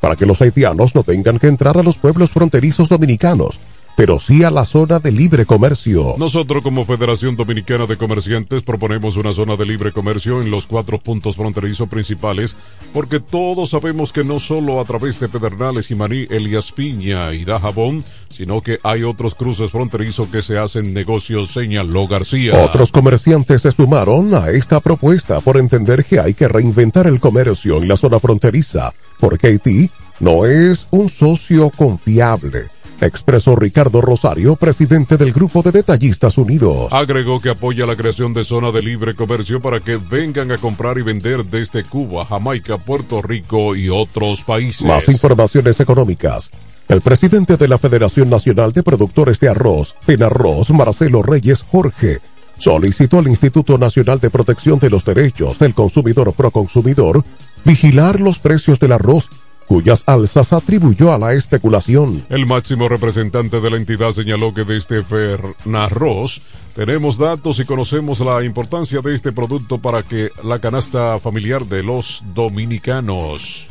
para 0.00 0.16
que 0.16 0.26
los 0.26 0.40
haitianos 0.40 0.94
no 0.94 1.02
tengan 1.02 1.38
que 1.38 1.46
entrar 1.46 1.76
a 1.78 1.82
los 1.82 1.98
pueblos 1.98 2.30
fronterizos 2.30 2.88
dominicanos, 2.88 3.60
pero 4.00 4.18
sí 4.18 4.44
a 4.44 4.50
la 4.50 4.64
zona 4.64 4.98
de 4.98 5.12
libre 5.12 5.44
comercio. 5.44 6.14
Nosotros 6.16 6.62
como 6.62 6.86
Federación 6.86 7.36
Dominicana 7.36 7.84
de 7.84 7.98
Comerciantes 7.98 8.62
proponemos 8.62 9.18
una 9.18 9.30
zona 9.30 9.56
de 9.56 9.66
libre 9.66 9.92
comercio 9.92 10.40
en 10.40 10.50
los 10.50 10.66
cuatro 10.66 10.98
puntos 10.98 11.36
fronterizos 11.36 11.86
principales 11.86 12.56
porque 12.94 13.20
todos 13.20 13.68
sabemos 13.68 14.10
que 14.10 14.24
no 14.24 14.40
solo 14.40 14.80
a 14.80 14.86
través 14.86 15.20
de 15.20 15.28
Pedernales, 15.28 15.86
Jimaní, 15.86 16.26
Elias 16.30 16.72
Piña 16.72 17.34
y 17.34 17.44
Dajabón, 17.44 18.02
sino 18.30 18.62
que 18.62 18.78
hay 18.84 19.02
otros 19.02 19.34
cruces 19.34 19.70
fronterizos 19.70 20.28
que 20.28 20.40
se 20.40 20.56
hacen 20.56 20.94
negocios, 20.94 21.50
señaló 21.50 22.08
García. 22.08 22.54
Otros 22.64 22.92
comerciantes 22.92 23.60
se 23.60 23.70
sumaron 23.70 24.34
a 24.34 24.48
esta 24.48 24.80
propuesta 24.80 25.42
por 25.42 25.58
entender 25.58 26.06
que 26.06 26.18
hay 26.18 26.32
que 26.32 26.48
reinventar 26.48 27.06
el 27.06 27.20
comercio 27.20 27.76
en 27.76 27.88
la 27.88 27.98
zona 27.98 28.18
fronteriza, 28.18 28.94
porque 29.18 29.48
Haití 29.48 29.90
no 30.20 30.46
es 30.46 30.86
un 30.90 31.10
socio 31.10 31.68
confiable, 31.68 32.60
expresó 33.06 33.56
Ricardo 33.56 34.00
Rosario, 34.00 34.56
presidente 34.56 35.16
del 35.16 35.32
Grupo 35.32 35.62
de 35.62 35.72
Detallistas 35.72 36.38
Unidos. 36.38 36.92
Agregó 36.92 37.40
que 37.40 37.50
apoya 37.50 37.86
la 37.86 37.96
creación 37.96 38.32
de 38.32 38.44
zona 38.44 38.70
de 38.70 38.82
libre 38.82 39.14
comercio 39.14 39.60
para 39.60 39.80
que 39.80 39.96
vengan 39.96 40.52
a 40.52 40.58
comprar 40.58 40.98
y 40.98 41.02
vender 41.02 41.44
desde 41.44 41.84
Cuba, 41.84 42.24
Jamaica, 42.24 42.78
Puerto 42.78 43.22
Rico 43.22 43.74
y 43.74 43.88
otros 43.88 44.42
países. 44.42 44.86
Más 44.86 45.08
informaciones 45.08 45.80
económicas. 45.80 46.50
El 46.88 47.00
presidente 47.00 47.56
de 47.56 47.68
la 47.68 47.78
Federación 47.78 48.28
Nacional 48.28 48.72
de 48.72 48.82
Productores 48.82 49.38
de 49.38 49.48
Arroz, 49.48 49.94
FENARROZ, 50.00 50.70
Marcelo 50.70 51.22
Reyes 51.22 51.62
Jorge, 51.62 52.18
solicitó 52.58 53.20
al 53.20 53.28
Instituto 53.28 53.78
Nacional 53.78 54.20
de 54.20 54.28
Protección 54.28 54.78
de 54.78 54.90
los 54.90 55.04
Derechos 55.04 55.58
del 55.58 55.72
Consumidor 55.72 56.32
Proconsumidor 56.32 57.24
vigilar 57.64 58.20
los 58.20 58.38
precios 58.38 58.78
del 58.78 58.92
arroz 58.92 59.28
cuyas 59.70 60.02
alzas 60.06 60.52
atribuyó 60.52 61.12
a 61.12 61.18
la 61.18 61.32
especulación. 61.32 62.24
El 62.28 62.44
máximo 62.44 62.88
representante 62.88 63.60
de 63.60 63.70
la 63.70 63.76
entidad 63.76 64.10
señaló 64.10 64.52
que 64.52 64.64
desde 64.64 65.04
Fernarroz 65.04 66.42
tenemos 66.74 67.16
datos 67.16 67.60
y 67.60 67.64
conocemos 67.64 68.18
la 68.18 68.42
importancia 68.42 69.00
de 69.00 69.14
este 69.14 69.30
producto 69.30 69.78
para 69.78 70.02
que 70.02 70.30
la 70.42 70.58
canasta 70.58 71.20
familiar 71.20 71.66
de 71.66 71.84
los 71.84 72.24
dominicanos. 72.34 73.68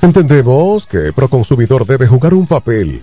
Entendemos 0.00 0.86
que 0.86 1.12
Proconsumidor 1.12 1.84
debe 1.84 2.06
jugar 2.06 2.32
un 2.32 2.46
papel 2.46 3.02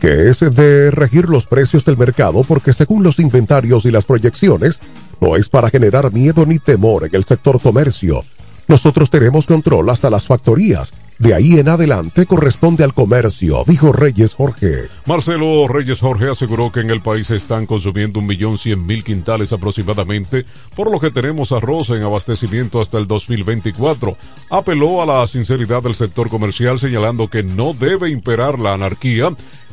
que 0.00 0.30
es 0.30 0.40
de 0.40 0.90
regir 0.90 1.28
los 1.28 1.44
precios 1.44 1.84
del 1.84 1.98
mercado 1.98 2.44
porque 2.44 2.72
según 2.72 3.02
los 3.02 3.18
inventarios 3.18 3.84
y 3.84 3.90
las 3.90 4.06
proyecciones, 4.06 4.80
no 5.20 5.36
es 5.36 5.50
para 5.50 5.68
generar 5.68 6.10
miedo 6.14 6.46
ni 6.46 6.58
temor 6.58 7.04
en 7.04 7.14
el 7.14 7.24
sector 7.24 7.60
comercio. 7.60 8.24
Nosotros 8.68 9.10
tenemos 9.10 9.44
control 9.44 9.90
hasta 9.90 10.08
las 10.08 10.26
factorías 10.26 10.94
De 11.20 11.34
ahí 11.34 11.58
en 11.58 11.68
adelante 11.68 12.24
corresponde 12.24 12.82
al 12.82 12.94
comercio, 12.94 13.62
dijo 13.66 13.92
Reyes 13.92 14.32
Jorge. 14.32 14.88
Marcelo 15.04 15.68
Reyes 15.68 16.00
Jorge 16.00 16.30
aseguró 16.30 16.72
que 16.72 16.80
en 16.80 16.88
el 16.88 17.02
país 17.02 17.26
se 17.26 17.36
están 17.36 17.66
consumiendo 17.66 18.20
un 18.20 18.26
millón 18.26 18.56
cien 18.56 18.86
mil 18.86 19.04
quintales 19.04 19.52
aproximadamente, 19.52 20.46
por 20.74 20.90
lo 20.90 20.98
que 20.98 21.10
tenemos 21.10 21.52
arroz 21.52 21.90
en 21.90 22.04
abastecimiento 22.04 22.80
hasta 22.80 22.96
el 22.96 23.06
2024. 23.06 24.16
Apeló 24.48 25.02
a 25.02 25.06
la 25.06 25.26
sinceridad 25.26 25.82
del 25.82 25.94
sector 25.94 26.30
comercial 26.30 26.78
señalando 26.78 27.28
que 27.28 27.42
no 27.42 27.74
debe 27.74 28.08
imperar 28.08 28.58
la 28.58 28.72
anarquía 28.72 29.28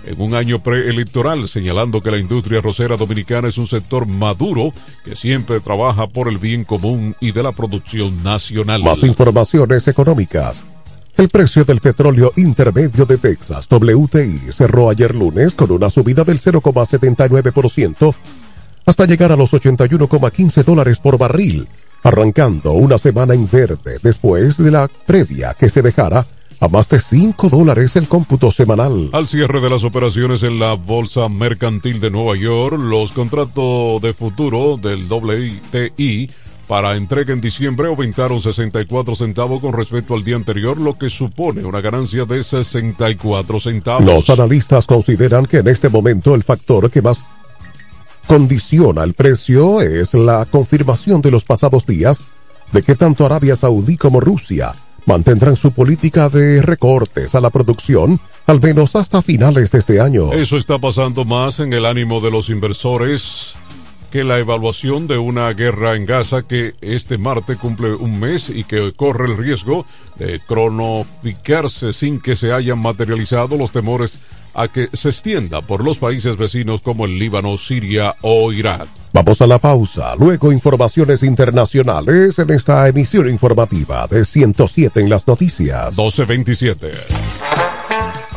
en 0.06 0.22
un 0.22 0.36
año 0.36 0.60
preelectoral, 0.60 1.48
señalando 1.48 2.02
que 2.02 2.12
la 2.12 2.18
industria 2.18 2.60
rosera 2.60 2.98
dominicana 2.98 3.48
es 3.48 3.58
un 3.58 3.68
sector 3.68 4.06
maduro 4.06 4.74
que 5.06 5.16
siempre 5.16 5.62
trabaja 5.62 6.08
por 6.08 6.28
el 6.28 6.40
bien 6.40 6.66
común 6.66 7.16
y 7.22 7.32
de 7.32 7.44
la 7.44 7.54
producción 7.54 8.22
nacional. 8.22 8.84
Más 8.84 9.04
informaciones 9.04 9.88
económicas. 9.88 10.66
El 11.18 11.30
precio 11.30 11.66
del 11.66 11.80
petróleo 11.82 12.32
intermedio 12.36 13.04
de 13.08 13.18
Texas 13.18 13.68
WTI 13.72 14.52
cerró 14.52 14.88
ayer 14.88 15.16
lunes 15.16 15.56
con 15.56 15.72
una 15.72 15.90
subida 15.90 16.24
del 16.24 16.40
0,79% 16.40 18.14
hasta 18.86 19.06
llegar 19.06 19.32
a 19.32 19.36
los 19.36 19.52
81,15 19.52 20.64
dólares 20.64 21.00
por 21.00 21.18
barril, 21.18 21.68
arrancando 22.04 22.74
una 22.74 23.00
semana 23.00 23.34
en 23.34 23.50
verde 23.50 23.98
después 24.04 24.58
de 24.58 24.70
la 24.70 24.88
previa 25.08 25.56
que 25.56 25.70
se 25.70 25.82
dejara 25.82 26.24
a 26.60 26.68
más 26.68 26.88
de 26.88 27.00
5 27.00 27.50
dólares 27.50 27.96
el 27.96 28.08
cómputo 28.08 28.52
semanal. 28.52 29.10
Al 29.12 29.28
cierre 29.28 29.60
de 29.60 29.72
las 29.72 29.84
operaciones 29.84 30.44
en 30.44 30.60
la 30.60 30.74
Bolsa 30.74 31.30
Mercantil 31.30 32.00
de 32.00 32.12
Nueva 32.12 32.38
York, 32.38 32.78
los 32.78 33.12
contratos 33.12 34.04
de 34.04 34.14
futuro 34.14 34.78
del 34.78 35.12
WTI 35.12 36.30
para 36.68 36.96
entrega 36.96 37.34
en 37.34 37.42
diciembre 37.42 37.88
aumentaron 37.88 38.42
64 38.42 39.16
centavos 39.16 39.62
con 39.62 39.74
respecto 39.74 40.14
al 40.14 40.24
día 40.24 40.36
anterior, 40.36 40.78
lo 40.80 40.98
que 40.98 41.10
supone 41.10 41.64
una 41.64 41.82
ganancia 41.82 42.26
de 42.26 42.44
64 42.44 43.60
centavos. 43.60 44.04
Los 44.04 44.30
analistas 44.30 44.86
consideran 44.86 45.46
que 45.46 45.58
en 45.58 45.70
este 45.70 45.90
momento 45.90 46.36
el 46.36 46.44
factor 46.44 46.92
que 46.92 47.02
más 47.02 47.20
condiciona 48.28 49.04
el 49.04 49.14
precio 49.14 49.82
es 49.82 50.14
la 50.14 50.46
confirmación 50.46 51.22
de 51.22 51.32
los 51.32 51.46
pasados 51.46 51.86
días 51.86 52.20
de 52.74 52.84
que 52.84 52.96
tanto 52.96 53.26
Arabia 53.26 53.56
Saudí 53.56 53.96
como 53.96 54.20
Rusia 54.20 54.74
mantendrán 55.06 55.56
su 55.56 55.72
política 55.72 56.28
de 56.28 56.62
recortes 56.62 57.34
a 57.34 57.40
la 57.40 57.50
producción 57.50 58.20
al 58.46 58.62
menos 58.62 58.96
hasta 58.98 59.22
finales 59.22 59.72
de 59.72 59.80
este 59.80 60.02
año. 60.02 60.34
Eso 60.34 60.58
está 60.58 60.78
pasando 60.78 61.24
más 61.24 61.62
en 61.62 61.72
el 61.72 61.86
ánimo 61.86 62.20
de 62.20 62.30
los 62.30 62.50
inversores 62.50 63.58
que 64.12 64.24
la 64.24 64.40
evaluación 64.40 65.08
de 65.08 65.18
una 65.18 65.52
guerra 65.54 65.96
en 65.96 66.06
Gaza 66.06 66.44
que 66.44 66.76
este 66.82 67.18
martes 67.18 67.58
cumple 67.58 67.94
un 67.94 68.20
mes 68.20 68.50
y 68.50 68.64
que 68.64 68.94
corre 68.94 69.26
el 69.26 69.38
riesgo 69.38 69.86
de 70.16 70.40
cronoficarse 70.40 71.94
sin 71.94 72.20
que 72.20 72.36
se 72.36 72.54
hayan 72.54 72.80
materializado 72.80 73.58
los 73.58 73.72
temores 73.72 74.20
a 74.54 74.68
que 74.68 74.90
se 74.92 75.10
extienda 75.10 75.62
por 75.62 75.84
los 75.84 76.00
países 76.00 76.36
vecinos 76.36 76.82
como 76.82 77.06
el 77.06 77.20
Líbano, 77.20 77.58
Siria 77.58 78.16
o 78.22 78.52
Irak. 78.52 78.88
Vamos 79.14 79.42
a 79.42 79.48
la 79.48 79.60
pausa, 79.60 80.16
luego 80.16 80.52
informaciones 80.52 81.24
internacionales 81.24 82.38
en 82.40 82.50
esta 82.50 82.88
emisión 82.88 83.30
informativa 83.30 84.08
de 84.08 84.26
107 84.26 85.00
en 85.00 85.10
las 85.10 85.28
noticias. 85.28 85.98
1227. 85.98 87.37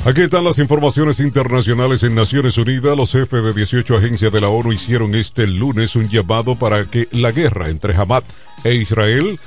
Aquí 0.04 0.20
están 0.20 0.44
las 0.44 0.60
informaciones 0.60 1.18
internacionales 1.18 2.04
en 2.04 2.14
Naciones 2.14 2.56
Unidas. 2.58 2.96
Los 2.96 3.10
jefes 3.10 3.42
de 3.42 3.52
18 3.52 3.96
agencias 3.96 4.30
de 4.30 4.40
la 4.40 4.48
ONU 4.48 4.70
hicieron 4.70 5.16
este 5.16 5.48
lunes 5.48 5.96
un 5.96 6.08
llamado 6.08 6.54
para 6.54 6.84
que 6.84 7.08
la 7.10 7.32
guerra 7.32 7.68
entre 7.68 7.96
Hamas 7.96 8.22
e 8.62 8.74
Israel 8.74 9.40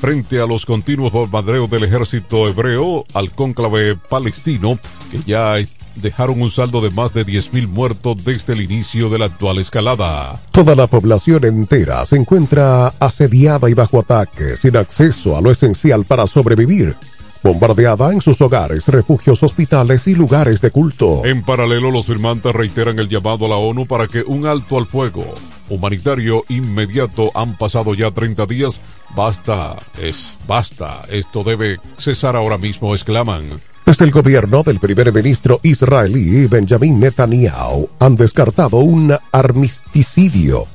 frente 0.00 0.40
a 0.40 0.46
los 0.46 0.66
continuos 0.66 1.12
bombardeos 1.12 1.70
del 1.70 1.84
ejército 1.84 2.48
hebreo 2.48 3.04
al 3.14 3.30
cónclave 3.30 3.96
palestino, 3.96 4.78
que 5.10 5.20
ya 5.26 5.54
dejaron 5.96 6.40
un 6.42 6.50
saldo 6.50 6.80
de 6.80 6.90
más 6.90 7.12
de 7.14 7.24
10.000 7.24 7.68
muertos 7.68 8.24
desde 8.24 8.52
el 8.52 8.62
inicio 8.62 9.08
de 9.08 9.18
la 9.18 9.26
actual 9.26 9.58
escalada. 9.58 10.40
Toda 10.52 10.74
la 10.74 10.86
población 10.86 11.44
entera 11.44 12.04
se 12.04 12.16
encuentra 12.16 12.88
asediada 13.00 13.68
y 13.70 13.74
bajo 13.74 13.98
ataque, 13.98 14.56
sin 14.56 14.76
acceso 14.76 15.36
a 15.36 15.40
lo 15.40 15.50
esencial 15.50 16.04
para 16.04 16.26
sobrevivir 16.26 16.94
bombardeada 17.42 18.12
en 18.12 18.20
sus 18.20 18.40
hogares, 18.40 18.88
refugios, 18.88 19.40
hospitales 19.42 20.08
y 20.08 20.16
lugares 20.16 20.60
de 20.60 20.72
culto. 20.72 21.24
En 21.24 21.42
paralelo, 21.42 21.92
los 21.92 22.06
firmantes 22.06 22.52
reiteran 22.52 22.98
el 22.98 23.08
llamado 23.08 23.46
a 23.46 23.50
la 23.50 23.56
ONU 23.56 23.86
para 23.86 24.08
que 24.08 24.22
un 24.22 24.46
alto 24.46 24.78
al 24.78 24.86
fuego 24.86 25.24
humanitario 25.68 26.44
inmediato 26.48 27.30
han 27.34 27.56
pasado 27.56 27.94
ya 27.94 28.10
30 28.10 28.46
días. 28.46 28.80
Basta, 29.14 29.76
es 30.00 30.36
basta. 30.46 31.02
Esto 31.10 31.42
debe 31.44 31.78
cesar 31.98 32.36
ahora 32.36 32.58
mismo, 32.58 32.94
exclaman. 32.94 33.44
Desde 33.86 34.04
el 34.04 34.10
gobierno 34.10 34.62
del 34.64 34.80
primer 34.80 35.12
ministro 35.12 35.60
israelí 35.62 36.48
Benjamin 36.48 36.98
Netanyahu 36.98 37.88
han 38.00 38.16
descartado 38.16 38.78
un 38.78 39.16
armisticidio. 39.30 40.66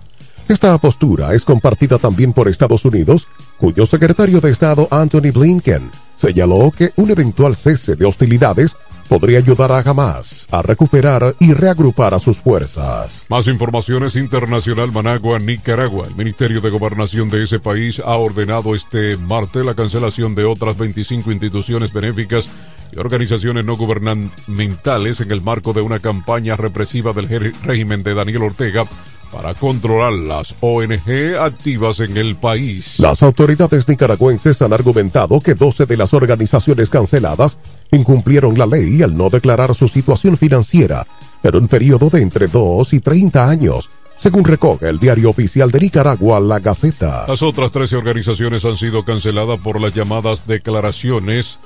Esta 0.47 0.77
postura 0.77 1.33
es 1.33 1.43
compartida 1.43 1.97
también 1.97 2.33
por 2.33 2.47
Estados 2.47 2.85
Unidos, 2.85 3.27
cuyo 3.57 3.85
secretario 3.85 4.39
de 4.41 4.51
Estado 4.51 4.87
Anthony 4.91 5.31
Blinken 5.33 5.91
señaló 6.15 6.71
que 6.71 6.91
un 6.97 7.11
eventual 7.11 7.55
cese 7.55 7.95
de 7.95 8.05
hostilidades 8.05 8.75
podría 9.11 9.39
ayudar 9.39 9.73
a 9.73 9.79
Hamas 9.79 10.47
a 10.51 10.61
recuperar 10.61 11.35
y 11.37 11.51
reagrupar 11.51 12.13
a 12.13 12.19
sus 12.19 12.39
fuerzas. 12.39 13.25
Más 13.27 13.45
informaciones 13.47 14.15
internacional 14.15 14.89
Managua, 14.93 15.37
Nicaragua. 15.37 16.07
El 16.07 16.15
Ministerio 16.15 16.61
de 16.61 16.69
Gobernación 16.69 17.29
de 17.29 17.43
ese 17.43 17.59
país 17.59 17.99
ha 17.99 18.15
ordenado 18.15 18.73
este 18.73 19.17
martes 19.17 19.65
la 19.65 19.73
cancelación 19.73 20.33
de 20.33 20.45
otras 20.45 20.77
25 20.77 21.29
instituciones 21.29 21.91
benéficas 21.91 22.49
y 22.93 22.99
organizaciones 22.99 23.65
no 23.65 23.75
gubernamentales 23.75 25.19
en 25.19 25.31
el 25.31 25.41
marco 25.41 25.73
de 25.73 25.81
una 25.81 25.99
campaña 25.99 26.55
represiva 26.55 27.11
del 27.11 27.27
régimen 27.63 28.03
de 28.03 28.13
Daniel 28.13 28.43
Ortega 28.43 28.85
para 29.31 29.53
controlar 29.53 30.13
las 30.13 30.55
ONG 30.59 31.37
activas 31.39 31.99
en 31.99 32.17
el 32.17 32.35
país. 32.35 32.99
Las 32.99 33.23
autoridades 33.23 33.87
nicaragüenses 33.87 34.61
han 34.61 34.73
argumentado 34.73 35.39
que 35.39 35.53
12 35.53 35.85
de 35.85 35.97
las 35.97 36.13
organizaciones 36.13 36.89
canceladas 36.89 37.57
incumplieron 37.91 38.57
la 38.57 38.65
ley 38.65 39.01
al 39.01 39.15
no 39.15 39.29
declarar 39.29 39.73
su 39.75 39.87
situación 39.87 40.37
financiera 40.37 41.07
en 41.43 41.55
un 41.55 41.67
periodo 41.67 42.09
de 42.09 42.21
entre 42.21 42.47
2 42.47 42.93
y 42.93 42.99
30 42.99 43.49
años 43.49 43.89
según 44.21 44.43
recoge 44.43 44.87
el 44.87 44.99
diario 44.99 45.31
oficial 45.31 45.71
de 45.71 45.79
Nicaragua, 45.79 46.39
La 46.39 46.59
Gaceta. 46.59 47.25
Las 47.27 47.41
otras 47.41 47.71
13 47.71 47.95
organizaciones 47.95 48.63
han 48.65 48.77
sido 48.77 49.03
canceladas 49.03 49.59
por 49.61 49.81
las 49.81 49.95
llamadas 49.95 50.45
declaraciones 50.45 51.59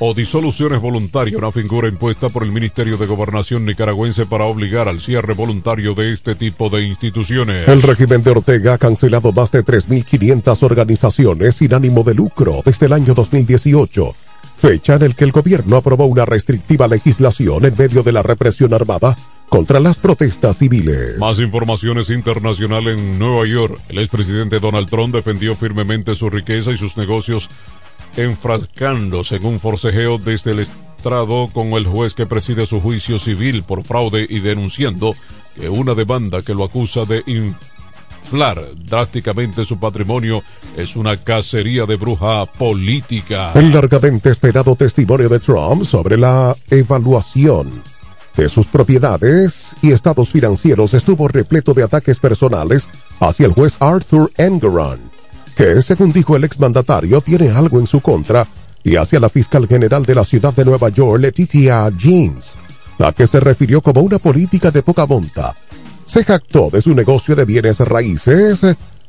o 0.00 0.14
disoluciones 0.14 0.80
voluntarias, 0.80 1.36
una 1.36 1.52
figura 1.52 1.86
impuesta 1.86 2.30
por 2.30 2.42
el 2.42 2.50
Ministerio 2.50 2.96
de 2.96 3.06
Gobernación 3.06 3.66
nicaragüense 3.66 4.24
para 4.24 4.46
obligar 4.46 4.88
al 4.88 5.00
cierre 5.00 5.34
voluntario 5.34 5.94
de 5.94 6.12
este 6.12 6.34
tipo 6.34 6.70
de 6.70 6.82
instituciones. 6.82 7.68
El 7.68 7.82
régimen 7.82 8.22
de 8.22 8.30
Ortega 8.30 8.74
ha 8.74 8.78
cancelado 8.78 9.30
más 9.32 9.52
de 9.52 9.62
3.500 9.62 10.62
organizaciones 10.62 11.56
sin 11.56 11.74
ánimo 11.74 12.02
de 12.02 12.14
lucro 12.14 12.62
desde 12.64 12.86
el 12.86 12.94
año 12.94 13.12
2018, 13.12 14.14
fecha 14.56 14.94
en 14.94 15.02
el 15.02 15.14
que 15.14 15.24
el 15.24 15.32
gobierno 15.32 15.76
aprobó 15.76 16.06
una 16.06 16.24
restrictiva 16.24 16.88
legislación 16.88 17.66
en 17.66 17.76
medio 17.76 18.02
de 18.02 18.12
la 18.12 18.22
represión 18.22 18.72
armada 18.72 19.14
contra 19.50 19.80
las 19.80 19.98
protestas 19.98 20.58
civiles. 20.58 21.18
Más 21.18 21.38
informaciones 21.40 22.08
internacionales 22.08 22.96
en 22.96 23.18
Nueva 23.18 23.46
York. 23.46 23.78
El 23.88 23.98
expresidente 23.98 24.60
Donald 24.60 24.88
Trump 24.88 25.14
defendió 25.14 25.56
firmemente 25.56 26.14
su 26.14 26.30
riqueza 26.30 26.70
y 26.70 26.78
sus 26.78 26.96
negocios 26.96 27.50
enfrascándose 28.16 29.36
en 29.36 29.46
un 29.46 29.60
forcejeo 29.60 30.18
desde 30.18 30.52
el 30.52 30.60
estrado 30.60 31.48
con 31.52 31.68
el 31.72 31.86
juez 31.86 32.14
que 32.14 32.26
preside 32.26 32.66
su 32.66 32.80
juicio 32.80 33.18
civil 33.18 33.62
por 33.62 33.82
fraude 33.82 34.26
y 34.28 34.40
denunciando 34.40 35.14
que 35.54 35.68
una 35.68 35.94
demanda 35.94 36.42
que 36.42 36.54
lo 36.54 36.64
acusa 36.64 37.04
de 37.04 37.22
inflar 37.26 38.62
drásticamente 38.76 39.64
su 39.64 39.78
patrimonio 39.78 40.42
es 40.76 40.96
una 40.96 41.16
cacería 41.16 41.86
de 41.86 41.96
bruja 41.96 42.46
política. 42.46 43.52
El 43.54 43.72
largamente 43.72 44.30
esperado 44.30 44.76
testimonio 44.76 45.28
de 45.28 45.40
Trump 45.40 45.84
sobre 45.84 46.16
la 46.16 46.54
evaluación 46.70 47.82
de 48.36 48.48
sus 48.48 48.66
propiedades 48.66 49.74
y 49.82 49.90
estados 49.90 50.28
financieros 50.28 50.94
estuvo 50.94 51.28
repleto 51.28 51.74
de 51.74 51.82
ataques 51.82 52.18
personales 52.18 52.88
hacia 53.18 53.46
el 53.46 53.52
juez 53.52 53.76
Arthur 53.80 54.30
Engeron 54.36 55.19
que, 55.56 55.82
según 55.82 56.12
dijo 56.12 56.36
el 56.36 56.44
exmandatario, 56.44 57.20
tiene 57.20 57.50
algo 57.50 57.78
en 57.78 57.86
su 57.86 58.00
contra, 58.00 58.46
y 58.82 58.96
hacia 58.96 59.20
la 59.20 59.28
fiscal 59.28 59.66
general 59.66 60.04
de 60.04 60.14
la 60.14 60.24
ciudad 60.24 60.54
de 60.54 60.64
Nueva 60.64 60.88
York, 60.88 61.20
Letitia 61.20 61.90
Jeans, 61.90 62.56
a 62.98 63.12
que 63.12 63.26
se 63.26 63.40
refirió 63.40 63.80
como 63.82 64.00
una 64.00 64.18
política 64.18 64.70
de 64.70 64.82
poca 64.82 65.06
monta. 65.06 65.54
Se 66.04 66.24
jactó 66.24 66.70
de 66.70 66.82
su 66.82 66.94
negocio 66.94 67.36
de 67.36 67.44
bienes 67.44 67.78
raíces, 67.78 68.60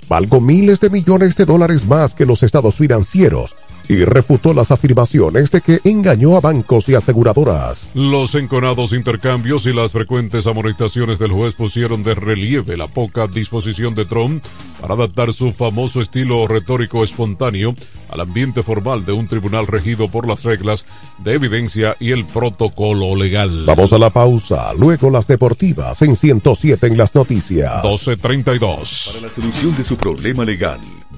valgo 0.07 0.41
miles 0.41 0.79
de 0.79 0.89
millones 0.89 1.35
de 1.35 1.45
dólares 1.45 1.85
más 1.87 2.15
que 2.15 2.25
los 2.25 2.43
estados 2.43 2.75
financieros, 2.75 3.55
y 3.91 4.05
refutó 4.05 4.53
las 4.53 4.71
afirmaciones 4.71 5.51
de 5.51 5.59
que 5.59 5.81
engañó 5.83 6.37
a 6.37 6.39
bancos 6.39 6.87
y 6.87 6.95
aseguradoras. 6.95 7.91
Los 7.93 8.35
enconados 8.35 8.93
intercambios 8.93 9.65
y 9.65 9.73
las 9.73 9.91
frecuentes 9.91 10.47
amonestaciones 10.47 11.19
del 11.19 11.33
juez 11.33 11.55
pusieron 11.55 12.01
de 12.01 12.15
relieve 12.15 12.77
la 12.77 12.87
poca 12.87 13.27
disposición 13.27 13.93
de 13.93 14.05
Trump 14.05 14.45
para 14.79 14.93
adaptar 14.93 15.33
su 15.33 15.51
famoso 15.51 15.99
estilo 15.99 16.47
retórico 16.47 17.03
espontáneo 17.03 17.75
al 18.09 18.21
ambiente 18.21 18.63
formal 18.63 19.03
de 19.03 19.11
un 19.11 19.27
tribunal 19.27 19.67
regido 19.67 20.07
por 20.07 20.25
las 20.25 20.43
reglas 20.43 20.85
de 21.17 21.33
evidencia 21.33 21.97
y 21.99 22.13
el 22.13 22.23
protocolo 22.23 23.13
legal. 23.17 23.65
Vamos 23.65 23.91
a 23.91 23.97
la 23.97 24.09
pausa, 24.09 24.73
luego 24.73 25.09
las 25.09 25.27
deportivas 25.27 26.01
en 26.01 26.15
107 26.15 26.87
en 26.87 26.97
las 26.97 27.13
noticias. 27.13 27.83
1232. 27.83 29.11
Para 29.15 29.27
la 29.27 29.33
solución 29.33 29.75
de 29.75 29.83
su 29.83 29.97
problema 29.97 30.45
legal 30.45 30.79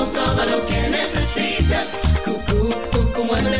Tenemos 0.00 0.12
todo 0.12 0.46
lo 0.46 0.66
que 0.66 0.88
necesitas. 0.88 2.00
Cucú, 2.24 2.70
Cucú 2.92 3.24
Muebles 3.24 3.59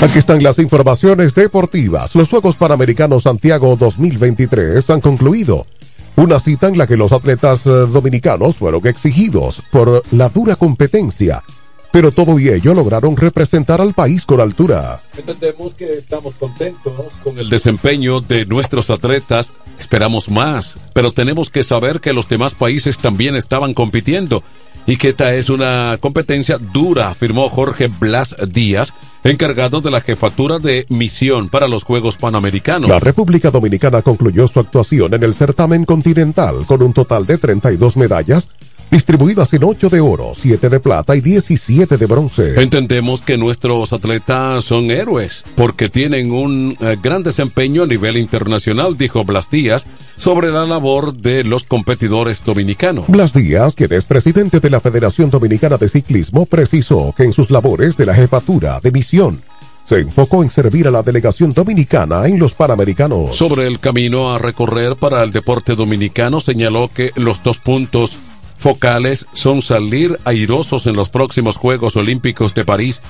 Aquí 0.00 0.20
están 0.20 0.44
las 0.44 0.60
informaciones 0.60 1.34
deportivas. 1.34 2.14
Los 2.14 2.28
Juegos 2.28 2.56
Panamericanos 2.56 3.24
Santiago 3.24 3.74
2023 3.74 4.88
han 4.90 5.00
concluido. 5.00 5.66
Una 6.14 6.38
cita 6.38 6.68
en 6.68 6.78
la 6.78 6.86
que 6.86 6.96
los 6.96 7.10
atletas 7.10 7.66
eh, 7.66 7.70
dominicanos 7.70 8.58
fueron 8.58 8.86
exigidos 8.86 9.60
por 9.72 10.04
la 10.12 10.28
dura 10.28 10.54
competencia, 10.54 11.42
pero 11.90 12.12
todo 12.12 12.38
y 12.38 12.48
ello 12.48 12.74
lograron 12.74 13.16
representar 13.16 13.80
al 13.80 13.92
país 13.92 14.24
con 14.24 14.40
altura. 14.40 15.00
Entendemos 15.16 15.74
que 15.74 15.94
estamos 15.94 16.36
contentos 16.36 17.12
con 17.24 17.36
el 17.36 17.50
desempeño 17.50 18.20
de 18.20 18.46
nuestros 18.46 18.90
atletas. 18.90 19.52
Esperamos 19.80 20.30
más, 20.30 20.78
pero 20.92 21.10
tenemos 21.10 21.50
que 21.50 21.64
saber 21.64 22.00
que 22.00 22.12
los 22.12 22.28
demás 22.28 22.54
países 22.54 22.98
también 22.98 23.34
estaban 23.34 23.74
compitiendo 23.74 24.44
y 24.86 24.96
que 24.96 25.08
esta 25.08 25.34
es 25.34 25.50
una 25.50 25.98
competencia 26.00 26.56
dura, 26.56 27.08
afirmó 27.10 27.50
Jorge 27.50 27.88
Blas 27.88 28.34
Díaz, 28.48 28.94
encargado 29.24 29.80
de 29.80 29.90
la 29.90 30.00
jefatura 30.00 30.58
de 30.58 30.86
misión 30.88 31.48
para 31.48 31.68
los 31.68 31.84
Juegos 31.84 32.16
Panamericanos. 32.16 32.88
La 32.88 33.00
República 33.00 33.50
Dominicana 33.50 34.02
concluyó 34.02 34.48
su 34.48 34.60
actuación 34.60 35.14
en 35.14 35.22
el 35.22 35.34
certamen 35.34 35.84
continental 35.84 36.66
con 36.66 36.82
un 36.82 36.92
total 36.92 37.26
de 37.26 37.38
32 37.38 37.96
medallas 37.96 38.48
distribuidas 38.90 39.52
en 39.54 39.64
8 39.64 39.88
de 39.88 40.00
oro, 40.00 40.32
7 40.36 40.68
de 40.68 40.80
plata 40.80 41.16
y 41.16 41.20
17 41.20 41.96
de 41.96 42.06
bronce. 42.06 42.60
Entendemos 42.60 43.20
que 43.20 43.36
nuestros 43.36 43.92
atletas 43.92 44.64
son 44.64 44.90
héroes 44.90 45.44
porque 45.54 45.88
tienen 45.88 46.32
un 46.32 46.76
eh, 46.80 46.96
gran 47.02 47.22
desempeño 47.22 47.82
a 47.82 47.86
nivel 47.86 48.16
internacional, 48.16 48.96
dijo 48.96 49.24
Blas 49.24 49.50
Díaz, 49.50 49.86
sobre 50.16 50.50
la 50.50 50.64
labor 50.64 51.14
de 51.14 51.44
los 51.44 51.64
competidores 51.64 52.42
dominicanos. 52.44 53.06
Blas 53.08 53.32
Díaz, 53.32 53.74
quien 53.74 53.92
es 53.92 54.04
presidente 54.04 54.60
de 54.60 54.70
la 54.70 54.80
Federación 54.80 55.30
Dominicana 55.30 55.76
de 55.76 55.88
Ciclismo, 55.88 56.46
precisó 56.46 57.14
que 57.16 57.24
en 57.24 57.32
sus 57.32 57.50
labores 57.50 57.96
de 57.96 58.06
la 58.06 58.14
jefatura 58.14 58.80
de 58.80 58.90
misión 58.90 59.42
se 59.88 60.00
enfocó 60.00 60.42
en 60.42 60.50
servir 60.50 60.86
a 60.86 60.90
la 60.90 61.02
delegación 61.02 61.54
dominicana 61.54 62.26
en 62.26 62.38
los 62.38 62.52
Panamericanos. 62.52 63.34
Sobre 63.34 63.66
el 63.66 63.80
camino 63.80 64.34
a 64.34 64.38
recorrer 64.38 64.96
para 64.96 65.22
el 65.22 65.32
deporte 65.32 65.76
dominicano, 65.76 66.40
señaló 66.40 66.90
que 66.92 67.10
los 67.16 67.42
dos 67.42 67.56
puntos 67.56 68.18
focales 68.58 69.26
son 69.32 69.62
salir 69.62 70.18
airosos 70.24 70.86
en 70.86 70.96
los 70.96 71.08
próximos 71.08 71.56
Juegos 71.56 71.96
Olímpicos 71.96 72.54
de 72.54 72.64
París 72.64 73.00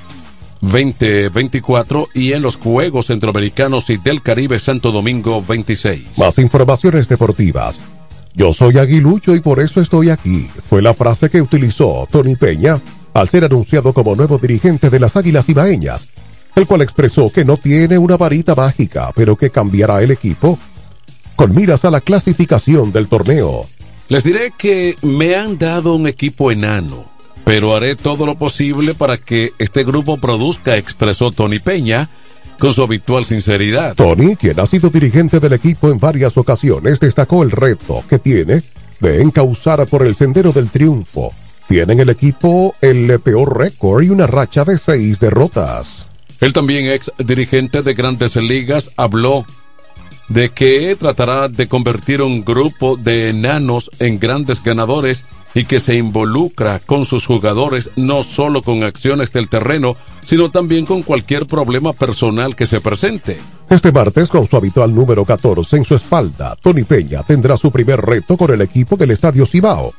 2024 0.60 2.08
y 2.14 2.32
en 2.32 2.42
los 2.42 2.56
Juegos 2.56 3.06
Centroamericanos 3.06 3.90
y 3.90 3.96
del 3.96 4.22
Caribe 4.22 4.58
Santo 4.58 4.92
Domingo 4.92 5.42
26. 5.46 6.18
Más 6.18 6.38
informaciones 6.38 7.08
deportivas. 7.08 7.80
Yo 8.34 8.52
soy 8.52 8.78
aguilucho 8.78 9.34
y 9.34 9.40
por 9.40 9.60
eso 9.60 9.80
estoy 9.80 10.10
aquí. 10.10 10.48
Fue 10.64 10.82
la 10.82 10.94
frase 10.94 11.30
que 11.30 11.42
utilizó 11.42 12.06
Tony 12.10 12.36
Peña 12.36 12.80
al 13.14 13.28
ser 13.28 13.44
anunciado 13.44 13.92
como 13.92 14.14
nuevo 14.14 14.38
dirigente 14.38 14.90
de 14.90 15.00
las 15.00 15.16
Águilas 15.16 15.48
Ibaeñas, 15.48 16.08
el 16.54 16.66
cual 16.66 16.82
expresó 16.82 17.30
que 17.30 17.44
no 17.44 17.56
tiene 17.56 17.98
una 17.98 18.16
varita 18.16 18.54
mágica, 18.54 19.10
pero 19.14 19.36
que 19.36 19.50
cambiará 19.50 20.02
el 20.02 20.12
equipo 20.12 20.58
con 21.34 21.54
miras 21.54 21.84
a 21.84 21.90
la 21.90 22.00
clasificación 22.00 22.92
del 22.92 23.08
torneo. 23.08 23.66
Les 24.08 24.24
diré 24.24 24.52
que 24.56 24.96
me 25.02 25.34
han 25.34 25.58
dado 25.58 25.94
un 25.94 26.08
equipo 26.08 26.50
enano, 26.50 27.04
pero 27.44 27.76
haré 27.76 27.94
todo 27.94 28.24
lo 28.24 28.36
posible 28.36 28.94
para 28.94 29.18
que 29.18 29.52
este 29.58 29.84
grupo 29.84 30.16
produzca, 30.16 30.78
expresó 30.78 31.30
Tony 31.30 31.58
Peña 31.58 32.08
con 32.58 32.72
su 32.72 32.82
habitual 32.82 33.26
sinceridad. 33.26 33.94
Tony, 33.96 34.34
quien 34.36 34.58
ha 34.60 34.66
sido 34.66 34.88
dirigente 34.88 35.40
del 35.40 35.52
equipo 35.52 35.90
en 35.90 35.98
varias 35.98 36.38
ocasiones, 36.38 37.00
destacó 37.00 37.42
el 37.42 37.50
reto 37.50 38.02
que 38.08 38.18
tiene 38.18 38.62
de 39.00 39.20
encauzar 39.20 39.86
por 39.86 40.06
el 40.06 40.14
sendero 40.14 40.52
del 40.52 40.70
triunfo. 40.70 41.34
Tiene 41.68 41.92
en 41.92 42.00
el 42.00 42.08
equipo 42.08 42.74
el 42.80 43.20
peor 43.20 43.58
récord 43.58 44.02
y 44.04 44.08
una 44.08 44.26
racha 44.26 44.64
de 44.64 44.78
seis 44.78 45.20
derrotas. 45.20 46.08
El 46.40 46.54
también 46.54 46.86
ex 46.86 47.12
dirigente 47.18 47.82
de 47.82 47.92
grandes 47.92 48.36
ligas 48.36 48.90
habló 48.96 49.44
de 50.28 50.50
que 50.50 50.94
tratará 50.96 51.48
de 51.48 51.68
convertir 51.68 52.22
un 52.22 52.44
grupo 52.44 52.96
de 52.96 53.30
enanos 53.30 53.90
en 53.98 54.18
grandes 54.18 54.62
ganadores 54.62 55.24
y 55.54 55.64
que 55.64 55.80
se 55.80 55.96
involucra 55.96 56.78
con 56.78 57.06
sus 57.06 57.26
jugadores 57.26 57.90
no 57.96 58.22
solo 58.22 58.62
con 58.62 58.82
acciones 58.82 59.32
del 59.32 59.48
terreno, 59.48 59.96
sino 60.22 60.50
también 60.50 60.84
con 60.84 61.02
cualquier 61.02 61.46
problema 61.46 61.92
personal 61.92 62.54
que 62.54 62.66
se 62.66 62.80
presente. 62.80 63.38
Este 63.70 63.90
martes, 63.90 64.28
con 64.28 64.46
su 64.46 64.56
habitual 64.56 64.94
número 64.94 65.24
14 65.24 65.76
en 65.76 65.84
su 65.84 65.94
espalda, 65.94 66.56
Tony 66.60 66.84
Peña 66.84 67.22
tendrá 67.22 67.56
su 67.56 67.70
primer 67.70 68.00
reto 68.00 68.36
con 68.36 68.52
el 68.52 68.60
equipo 68.60 68.96
del 68.96 69.10
Estadio 69.10 69.46
Cibao, 69.46 69.92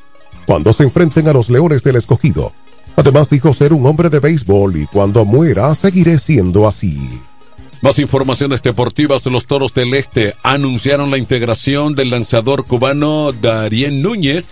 cuando 0.46 0.72
se 0.72 0.84
enfrenten 0.84 1.28
a 1.28 1.34
los 1.34 1.50
Leones 1.50 1.84
del 1.84 1.96
Escogido. 1.96 2.54
Además 2.96 3.30
dijo 3.30 3.54
ser 3.54 3.74
un 3.74 3.86
hombre 3.86 4.10
de 4.10 4.20
béisbol 4.20 4.78
y 4.78 4.86
cuando 4.86 5.26
muera 5.26 5.74
seguiré 5.74 6.20
siendo 6.20 6.68
así. 6.68 7.10
Más 7.82 7.98
informaciones 8.00 8.62
deportivas. 8.62 9.26
Los 9.26 9.48
Toros 9.48 9.74
del 9.74 9.94
Este 9.94 10.36
anunciaron 10.44 11.12
la 11.12 11.18
integración 11.18 11.96
del 11.96 12.10
lanzador 12.10 12.66
cubano 12.66 13.32
Darien 13.32 14.02
Núñez. 14.02 14.50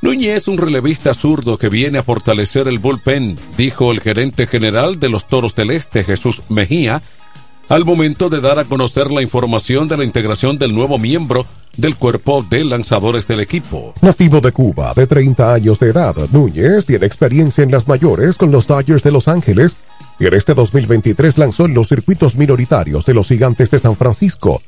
Núñez, 0.00 0.48
un 0.48 0.56
relevista 0.56 1.12
zurdo 1.12 1.58
que 1.58 1.68
viene 1.68 1.98
a 1.98 2.02
fortalecer 2.02 2.68
el 2.68 2.78
bullpen, 2.78 3.38
dijo 3.58 3.92
el 3.92 4.00
gerente 4.00 4.46
general 4.46 4.98
de 4.98 5.10
los 5.10 5.28
Toros 5.28 5.54
del 5.54 5.70
Este, 5.70 6.02
Jesús 6.02 6.42
Mejía, 6.48 7.02
al 7.68 7.84
momento 7.84 8.30
de 8.30 8.40
dar 8.40 8.58
a 8.58 8.64
conocer 8.64 9.10
la 9.10 9.22
información 9.22 9.86
de 9.86 9.98
la 9.98 10.04
integración 10.04 10.58
del 10.58 10.74
nuevo 10.74 10.98
miembro 10.98 11.46
del 11.76 11.96
cuerpo 11.96 12.44
de 12.48 12.64
lanzadores 12.64 13.28
del 13.28 13.40
equipo. 13.40 13.92
Nativo 14.00 14.40
de 14.40 14.50
Cuba, 14.50 14.94
de 14.94 15.06
30 15.06 15.54
años 15.54 15.78
de 15.78 15.90
edad, 15.90 16.16
Núñez 16.32 16.86
tiene 16.86 17.06
experiencia 17.06 17.62
en 17.62 17.70
las 17.70 17.86
mayores 17.86 18.38
con 18.38 18.50
los 18.50 18.66
Dodgers 18.66 19.02
de 19.02 19.12
Los 19.12 19.28
Ángeles 19.28 19.76
en 20.18 20.34
este 20.34 20.54
2023 20.54 21.38
lanzó 21.38 21.66
en 21.66 21.74
los 21.74 21.88
circuitos 21.88 22.36
minoritarios 22.36 23.04
de 23.04 23.14
los 23.14 23.28
Gigantes 23.28 23.70
de 23.70 23.78
San 23.78 23.96
Francisco, 23.96 24.62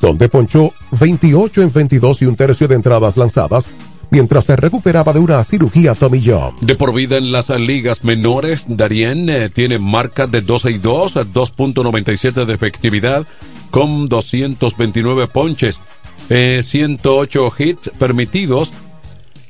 donde 0.00 0.28
ponchó 0.28 0.72
28 0.92 1.62
en 1.62 1.72
22 1.72 2.22
y 2.22 2.26
un 2.26 2.36
tercio 2.36 2.68
de 2.68 2.74
entradas 2.74 3.16
lanzadas 3.16 3.70
mientras 4.10 4.44
se 4.44 4.56
recuperaba 4.56 5.12
de 5.12 5.18
una 5.18 5.42
cirugía 5.44 5.94
Tommy 5.94 6.22
John. 6.24 6.54
De 6.60 6.76
por 6.76 6.94
vida 6.94 7.16
en 7.16 7.32
las 7.32 7.50
ligas 7.50 8.04
menores, 8.04 8.66
Darien 8.68 9.28
eh, 9.28 9.48
tiene 9.48 9.78
marca 9.78 10.26
de 10.26 10.40
12 10.42 10.70
y 10.70 10.78
2, 10.78 11.16
2.97 11.16 12.44
de 12.44 12.54
efectividad 12.54 13.26
con 13.70 14.06
229 14.06 15.26
ponches, 15.28 15.80
eh, 16.30 16.60
108 16.62 17.52
hits 17.58 17.90
permitidos 17.98 18.72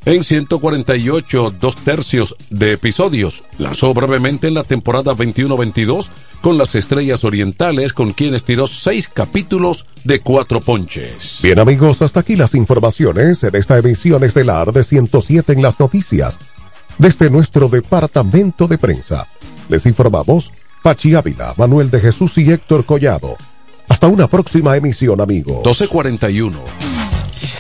en 0.07 0.23
148 0.23 1.55
dos 1.61 1.77
tercios 1.77 2.37
de 2.49 2.73
episodios. 2.73 3.43
Lanzó 3.59 3.93
brevemente 3.93 4.47
en 4.47 4.55
la 4.55 4.63
temporada 4.63 5.13
21-22 5.15 6.07
con 6.41 6.57
las 6.57 6.75
Estrellas 6.77 7.25
Orientales, 7.25 7.93
con 7.93 8.13
quienes 8.13 8.45
tiró 8.45 8.69
seis 8.69 9.09
capítulos 9.13 9.85
de 10.05 10.21
cuatro 10.21 10.61
ponches. 10.61 11.41
Bien 11.43 11.59
amigos, 11.59 12.03
hasta 12.03 12.21
aquí 12.21 12.37
las 12.37 12.55
informaciones 12.55 13.43
en 13.43 13.57
esta 13.57 13.77
emisión 13.77 14.23
estelar 14.23 14.73
de 14.73 14.85
107 14.85 15.53
en 15.53 15.63
las 15.63 15.79
noticias. 15.81 16.39
Desde 16.99 17.29
nuestro 17.29 17.69
departamento 17.69 18.69
de 18.69 18.79
prensa, 18.79 19.27
les 19.69 19.85
informamos 19.87 20.53
Pachi 20.83 21.17
Ávila, 21.17 21.53
Manuel 21.57 21.91
de 21.91 22.01
Jesús 22.01 22.39
y 22.39 22.51
Héctor 22.51 22.87
Collado. 22.87 23.37
Hasta 23.89 24.07
una 24.07 24.29
próxima 24.29 24.77
emisión, 24.77 25.21
amigos. 25.21 25.57
1241. 25.57 26.96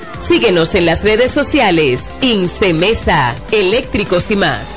Síguenos 0.21 0.75
en 0.75 0.85
las 0.85 1.03
redes 1.03 1.31
sociales. 1.31 2.07
Incemesa, 2.21 3.35
eléctricos 3.51 4.29
y 4.29 4.35
más. 4.35 4.67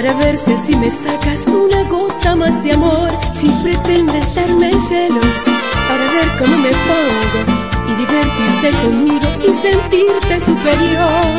para 0.00 0.14
ver 0.14 0.34
si 0.34 0.54
así 0.54 0.74
me 0.76 0.90
sacas 0.90 1.46
una 1.46 1.82
gota 1.82 2.34
más 2.34 2.64
de 2.64 2.72
amor? 2.72 3.10
Si 3.34 3.50
pretendes 3.62 4.34
darme 4.34 4.72
celos 4.80 5.42
para 5.88 6.04
ver 6.14 6.28
cómo 6.38 6.56
me 6.56 6.70
pongo 6.88 7.40
y 7.86 7.94
divertirte 7.96 8.70
conmigo 8.82 9.28
y 9.46 9.52
sentirte 9.52 10.40
superior. 10.40 11.34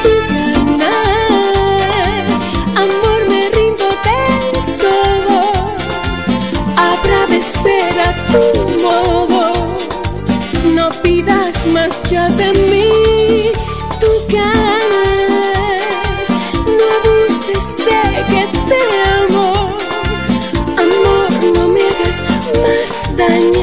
Tú 0.00 0.10
ganas, 0.78 2.38
amor, 2.84 3.20
me 3.28 3.50
rindo 3.50 3.88
del 4.06 4.42
todo. 4.84 5.36
Habrá 6.76 7.26
de 7.26 7.40
ser 7.40 8.00
a 8.00 8.10
tu 8.30 8.44
modo. 8.80 9.52
No 10.72 10.88
pidas 11.02 11.66
más 11.66 12.08
ya 12.08 12.28
de 12.28 12.52
mí. 12.52 13.50
Tú 13.98 14.06
ganas, 14.28 14.81
que 18.32 18.46
te 18.68 18.82
amo. 19.20 19.52
Amor, 20.84 21.30
no 21.56 21.68
me 21.68 21.80
hagas 21.80 22.22
más 22.62 23.16
daño. 23.16 23.61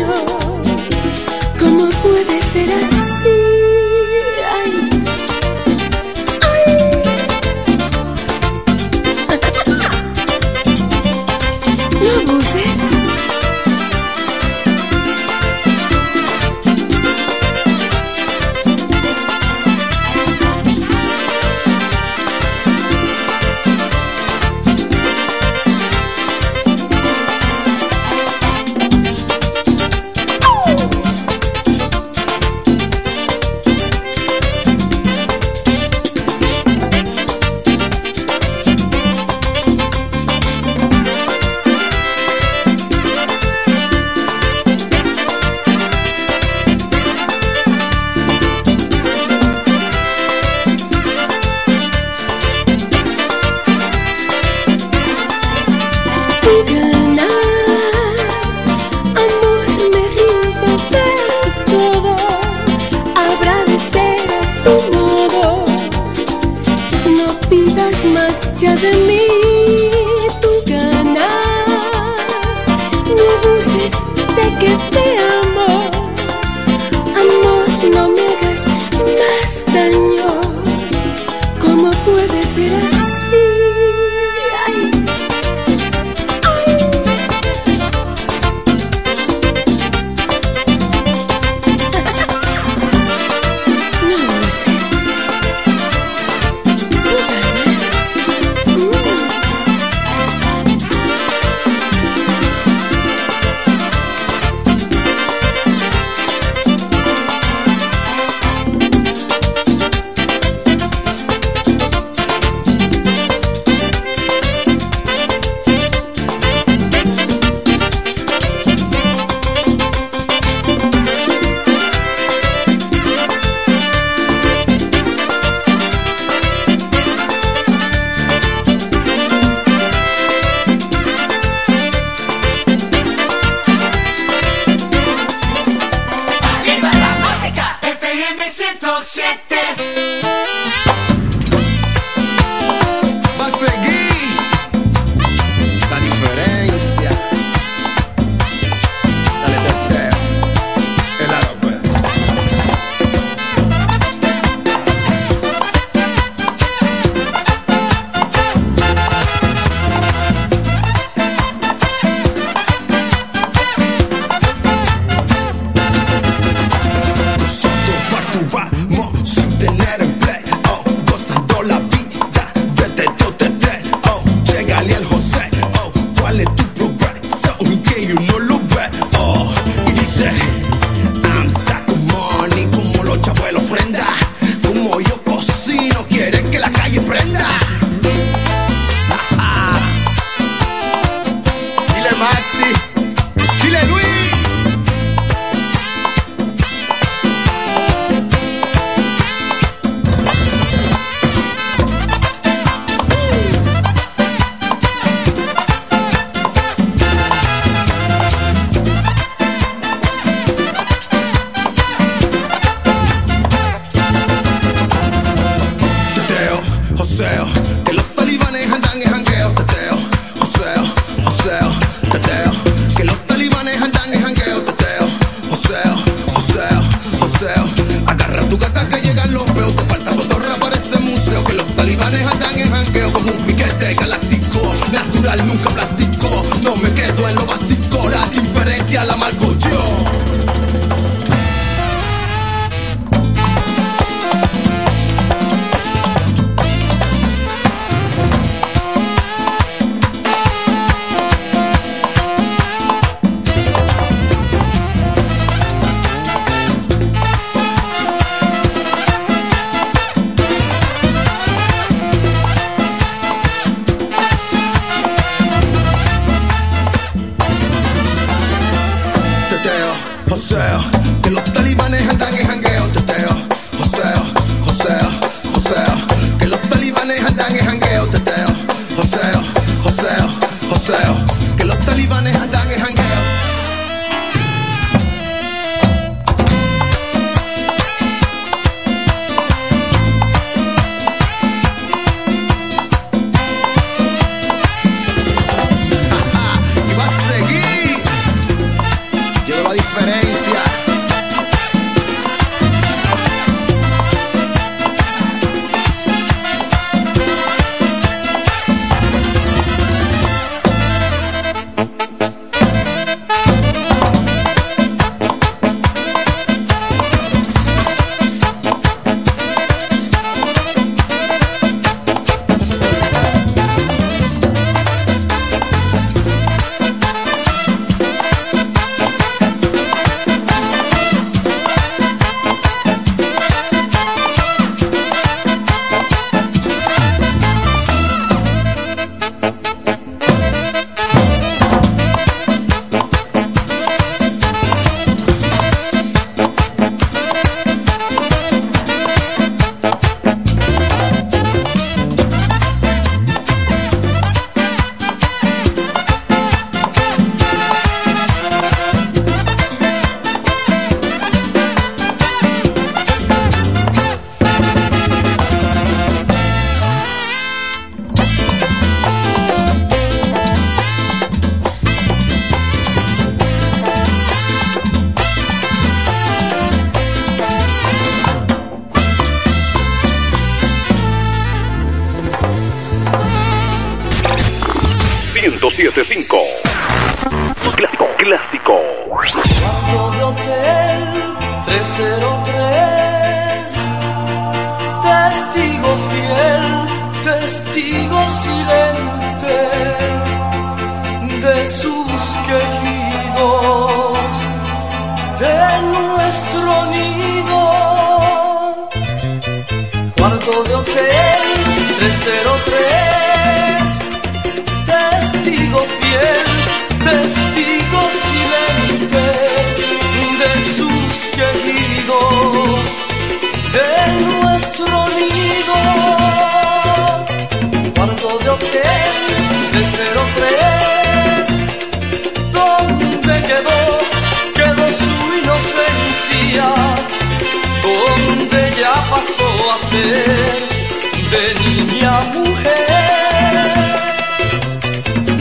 tuya, 441.99 442.21
mujer. 442.33 442.77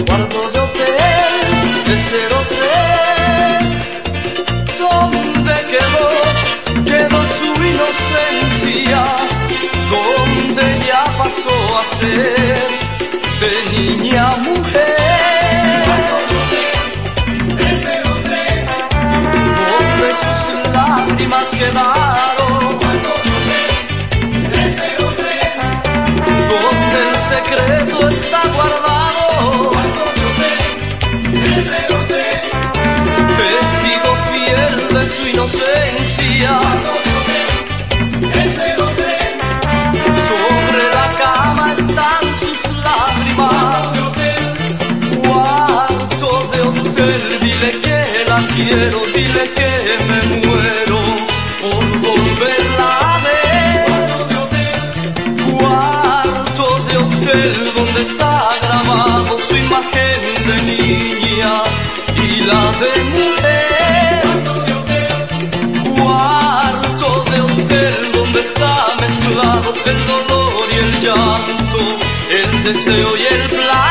Cuarto 0.07 0.51
de 0.51 0.59
hotel, 0.59 1.33
de 1.87 1.99
cero 1.99 2.39
tres. 2.49 3.71
¿Dónde 4.79 5.55
quedó? 5.71 6.09
Quedó 6.85 7.21
su 7.39 7.51
inocencia. 7.73 9.01
¿Dónde 9.91 10.65
ya 10.87 11.05
pasó 11.19 11.57
a 11.79 11.83
ser 11.97 12.67
de 13.41 13.53
niña 13.73 14.27
mujer? 14.39 14.58
inocencia. 35.39 36.59
Sobre 40.29 40.85
la 40.97 41.07
cama 41.17 41.73
están 41.73 42.25
sus 42.41 42.61
lágrimas. 42.87 43.87
Cuarto 45.23 46.29
de 46.53 46.61
hotel, 46.63 47.23
dile 47.41 47.71
que 47.85 47.99
la 48.29 48.39
quiero, 48.55 48.99
dile 49.15 49.45
que 49.55 49.58
se 72.79 73.05
oye 73.05 73.29
el 73.29 73.49
plan. 73.49 73.88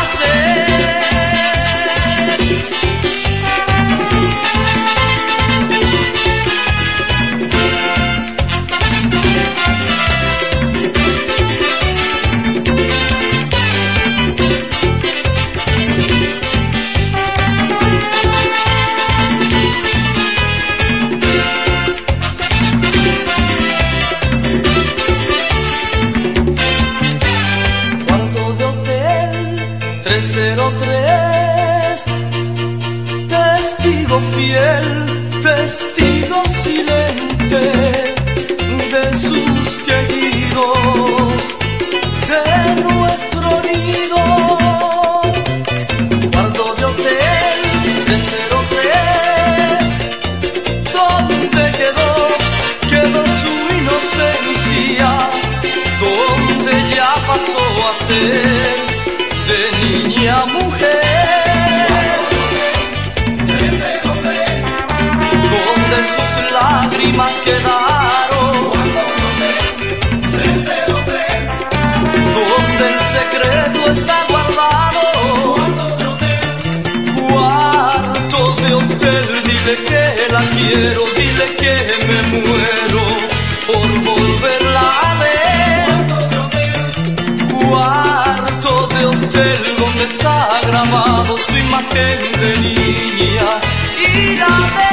quiero, 80.77 81.03
dile 81.15 81.47
que 81.61 81.75
me 82.07 82.19
muero 82.33 83.03
por 83.67 83.89
volverla 84.09 84.85
a 85.07 85.13
ver. 85.23 85.89
Cuarto 87.67 88.71
de 88.87 89.05
hotel 89.05 89.61
donde 89.77 90.03
está 90.03 90.37
grabado 90.67 91.37
su 91.37 91.57
imagen 91.57 92.19
de 92.41 92.49
niña 92.65 93.49
y 94.07 94.37
la 94.37 94.86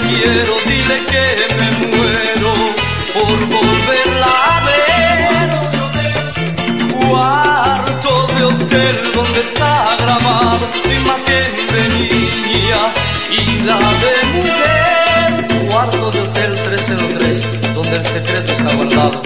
quiero, 0.00 0.54
dile 0.66 0.96
que 1.06 1.24
me 1.56 1.68
muero 1.96 2.52
por 3.14 3.38
volverla 3.46 4.32
a 4.44 4.60
ver. 4.66 5.48
Cuarto 7.08 8.10
de 8.34 8.42
hotel 8.44 8.96
donde 9.14 9.40
está 9.40 9.96
grabado 9.98 10.64
su 10.82 10.90
imagen 10.90 11.50
de 11.72 11.82
niña 11.94 12.82
y 13.30 13.42
la 13.64 13.78
de 14.02 14.14
mujer. 14.34 15.28
Cuarto 15.68 16.10
de 16.10 16.20
hotel 16.20 16.50
1303 16.52 17.74
donde 17.74 17.96
el 17.96 18.04
secreto 18.04 18.52
está 18.52 18.74
guardado. 18.74 19.22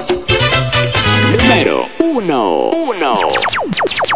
Número 1.32 1.88
1 1.98 2.70
1 2.70 3.14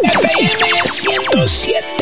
FM 0.03 0.89
107 0.89 2.02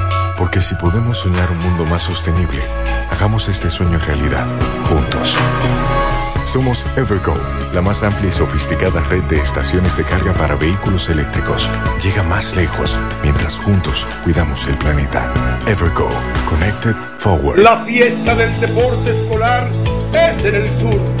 Porque 0.41 0.59
si 0.59 0.73
podemos 0.73 1.19
soñar 1.19 1.51
un 1.51 1.59
mundo 1.59 1.85
más 1.85 2.01
sostenible, 2.01 2.63
hagamos 3.11 3.47
este 3.47 3.69
sueño 3.69 3.99
realidad, 3.99 4.47
juntos. 4.89 5.37
Somos 6.45 6.83
Evergo, 6.97 7.35
la 7.75 7.81
más 7.83 8.01
amplia 8.01 8.29
y 8.29 8.31
sofisticada 8.31 9.01
red 9.01 9.21
de 9.25 9.39
estaciones 9.39 9.95
de 9.97 10.03
carga 10.03 10.33
para 10.33 10.55
vehículos 10.55 11.09
eléctricos. 11.09 11.69
Llega 12.03 12.23
más 12.23 12.55
lejos 12.55 12.97
mientras 13.21 13.59
juntos 13.59 14.07
cuidamos 14.23 14.67
el 14.67 14.79
planeta. 14.79 15.31
Evergo, 15.67 16.09
Connected 16.49 16.95
Forward. 17.19 17.59
La 17.59 17.77
fiesta 17.85 18.33
del 18.33 18.59
deporte 18.59 19.11
escolar 19.11 19.69
es 20.11 20.43
en 20.43 20.55
el 20.55 20.71
sur. 20.71 21.20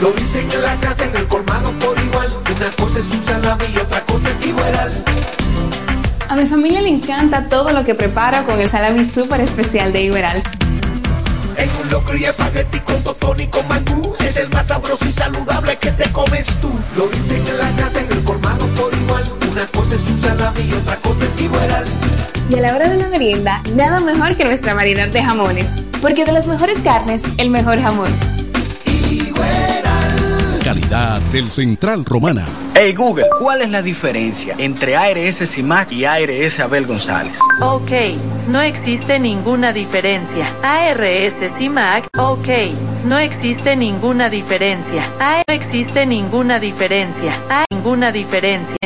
Lo 0.00 0.12
dicen 0.12 0.48
en 0.52 0.62
la 0.62 0.76
casa, 0.76 1.04
en 1.04 1.16
el 1.16 1.26
colmado 1.26 1.72
por 1.80 1.98
igual. 1.98 2.32
Una 2.54 2.70
cosa 2.76 3.00
es 3.00 3.10
un 3.10 3.20
salami 3.20 3.64
y 3.74 3.78
otra 3.78 4.00
cosa 4.04 4.30
es 4.30 4.46
igual. 4.46 5.04
A 6.28 6.36
mi 6.36 6.46
familia 6.46 6.80
le 6.80 6.88
encanta 6.88 7.48
todo 7.48 7.72
lo 7.72 7.84
que 7.84 7.96
preparo 7.96 8.46
con 8.46 8.60
el 8.60 8.68
salami 8.68 9.04
súper 9.04 9.40
especial 9.40 9.92
de 9.92 10.02
Iberal. 10.02 10.42
En 11.56 11.70
un 11.82 11.90
locro 11.90 12.16
y 12.16 12.24
espagueti 12.24 12.78
con 12.80 13.02
totón 13.02 13.40
y 13.40 13.46
con 13.48 13.66
mangú. 13.66 14.14
Es 14.20 14.36
el 14.36 14.48
más 14.50 14.66
sabroso 14.66 15.04
y 15.04 15.12
saludable 15.12 15.76
que 15.76 15.90
te 15.90 16.08
comes 16.12 16.46
tú. 16.60 16.70
Lo 16.96 17.08
dicen 17.08 17.44
en 17.44 17.58
la 17.58 17.70
casa, 17.82 18.00
en 18.00 18.12
el 18.12 18.22
colmado 18.22 18.66
por 18.76 18.94
igual. 18.94 19.24
Una 19.50 19.66
cosa 19.66 19.96
es 19.96 20.02
un 20.02 20.20
salami 20.20 20.60
y 20.60 20.72
otra 20.74 20.96
cosa 20.96 21.24
es 21.24 21.40
igual. 21.40 21.84
Y 22.48 22.54
a 22.54 22.60
la 22.60 22.76
hora 22.76 22.88
de 22.88 22.98
la 22.98 23.08
merienda, 23.08 23.62
nada 23.74 23.98
mejor 23.98 24.36
que 24.36 24.44
nuestra 24.44 24.74
variedad 24.74 25.08
de 25.08 25.24
jamones. 25.24 25.66
Porque 26.00 26.24
de 26.24 26.30
las 26.30 26.46
mejores 26.46 26.78
carnes, 26.84 27.22
el 27.36 27.50
mejor 27.50 27.82
jamón. 27.82 28.12
Calidad 30.68 31.22
del 31.32 31.50
Central 31.50 32.04
Romana. 32.04 32.46
Hey 32.74 32.92
Google, 32.92 33.24
¿cuál 33.40 33.62
es 33.62 33.70
la 33.70 33.80
diferencia 33.80 34.54
entre 34.58 34.96
ARS 34.96 35.38
CIMAC 35.50 35.92
y 35.92 36.04
ARS 36.04 36.60
Abel 36.60 36.84
González? 36.84 37.38
Ok, 37.62 37.90
no 38.48 38.60
existe 38.60 39.18
ninguna 39.18 39.72
diferencia. 39.72 40.52
ARS 40.62 41.36
CIMAC, 41.56 42.10
ok, 42.18 42.48
no 43.06 43.16
existe 43.16 43.76
ninguna 43.76 44.28
diferencia. 44.28 45.10
A 45.18 45.42
no 45.48 45.54
existe 45.54 46.04
ninguna 46.04 46.60
diferencia. 46.60 47.40
A 47.48 47.64
ninguna 47.70 48.12
diferencia. 48.12 48.76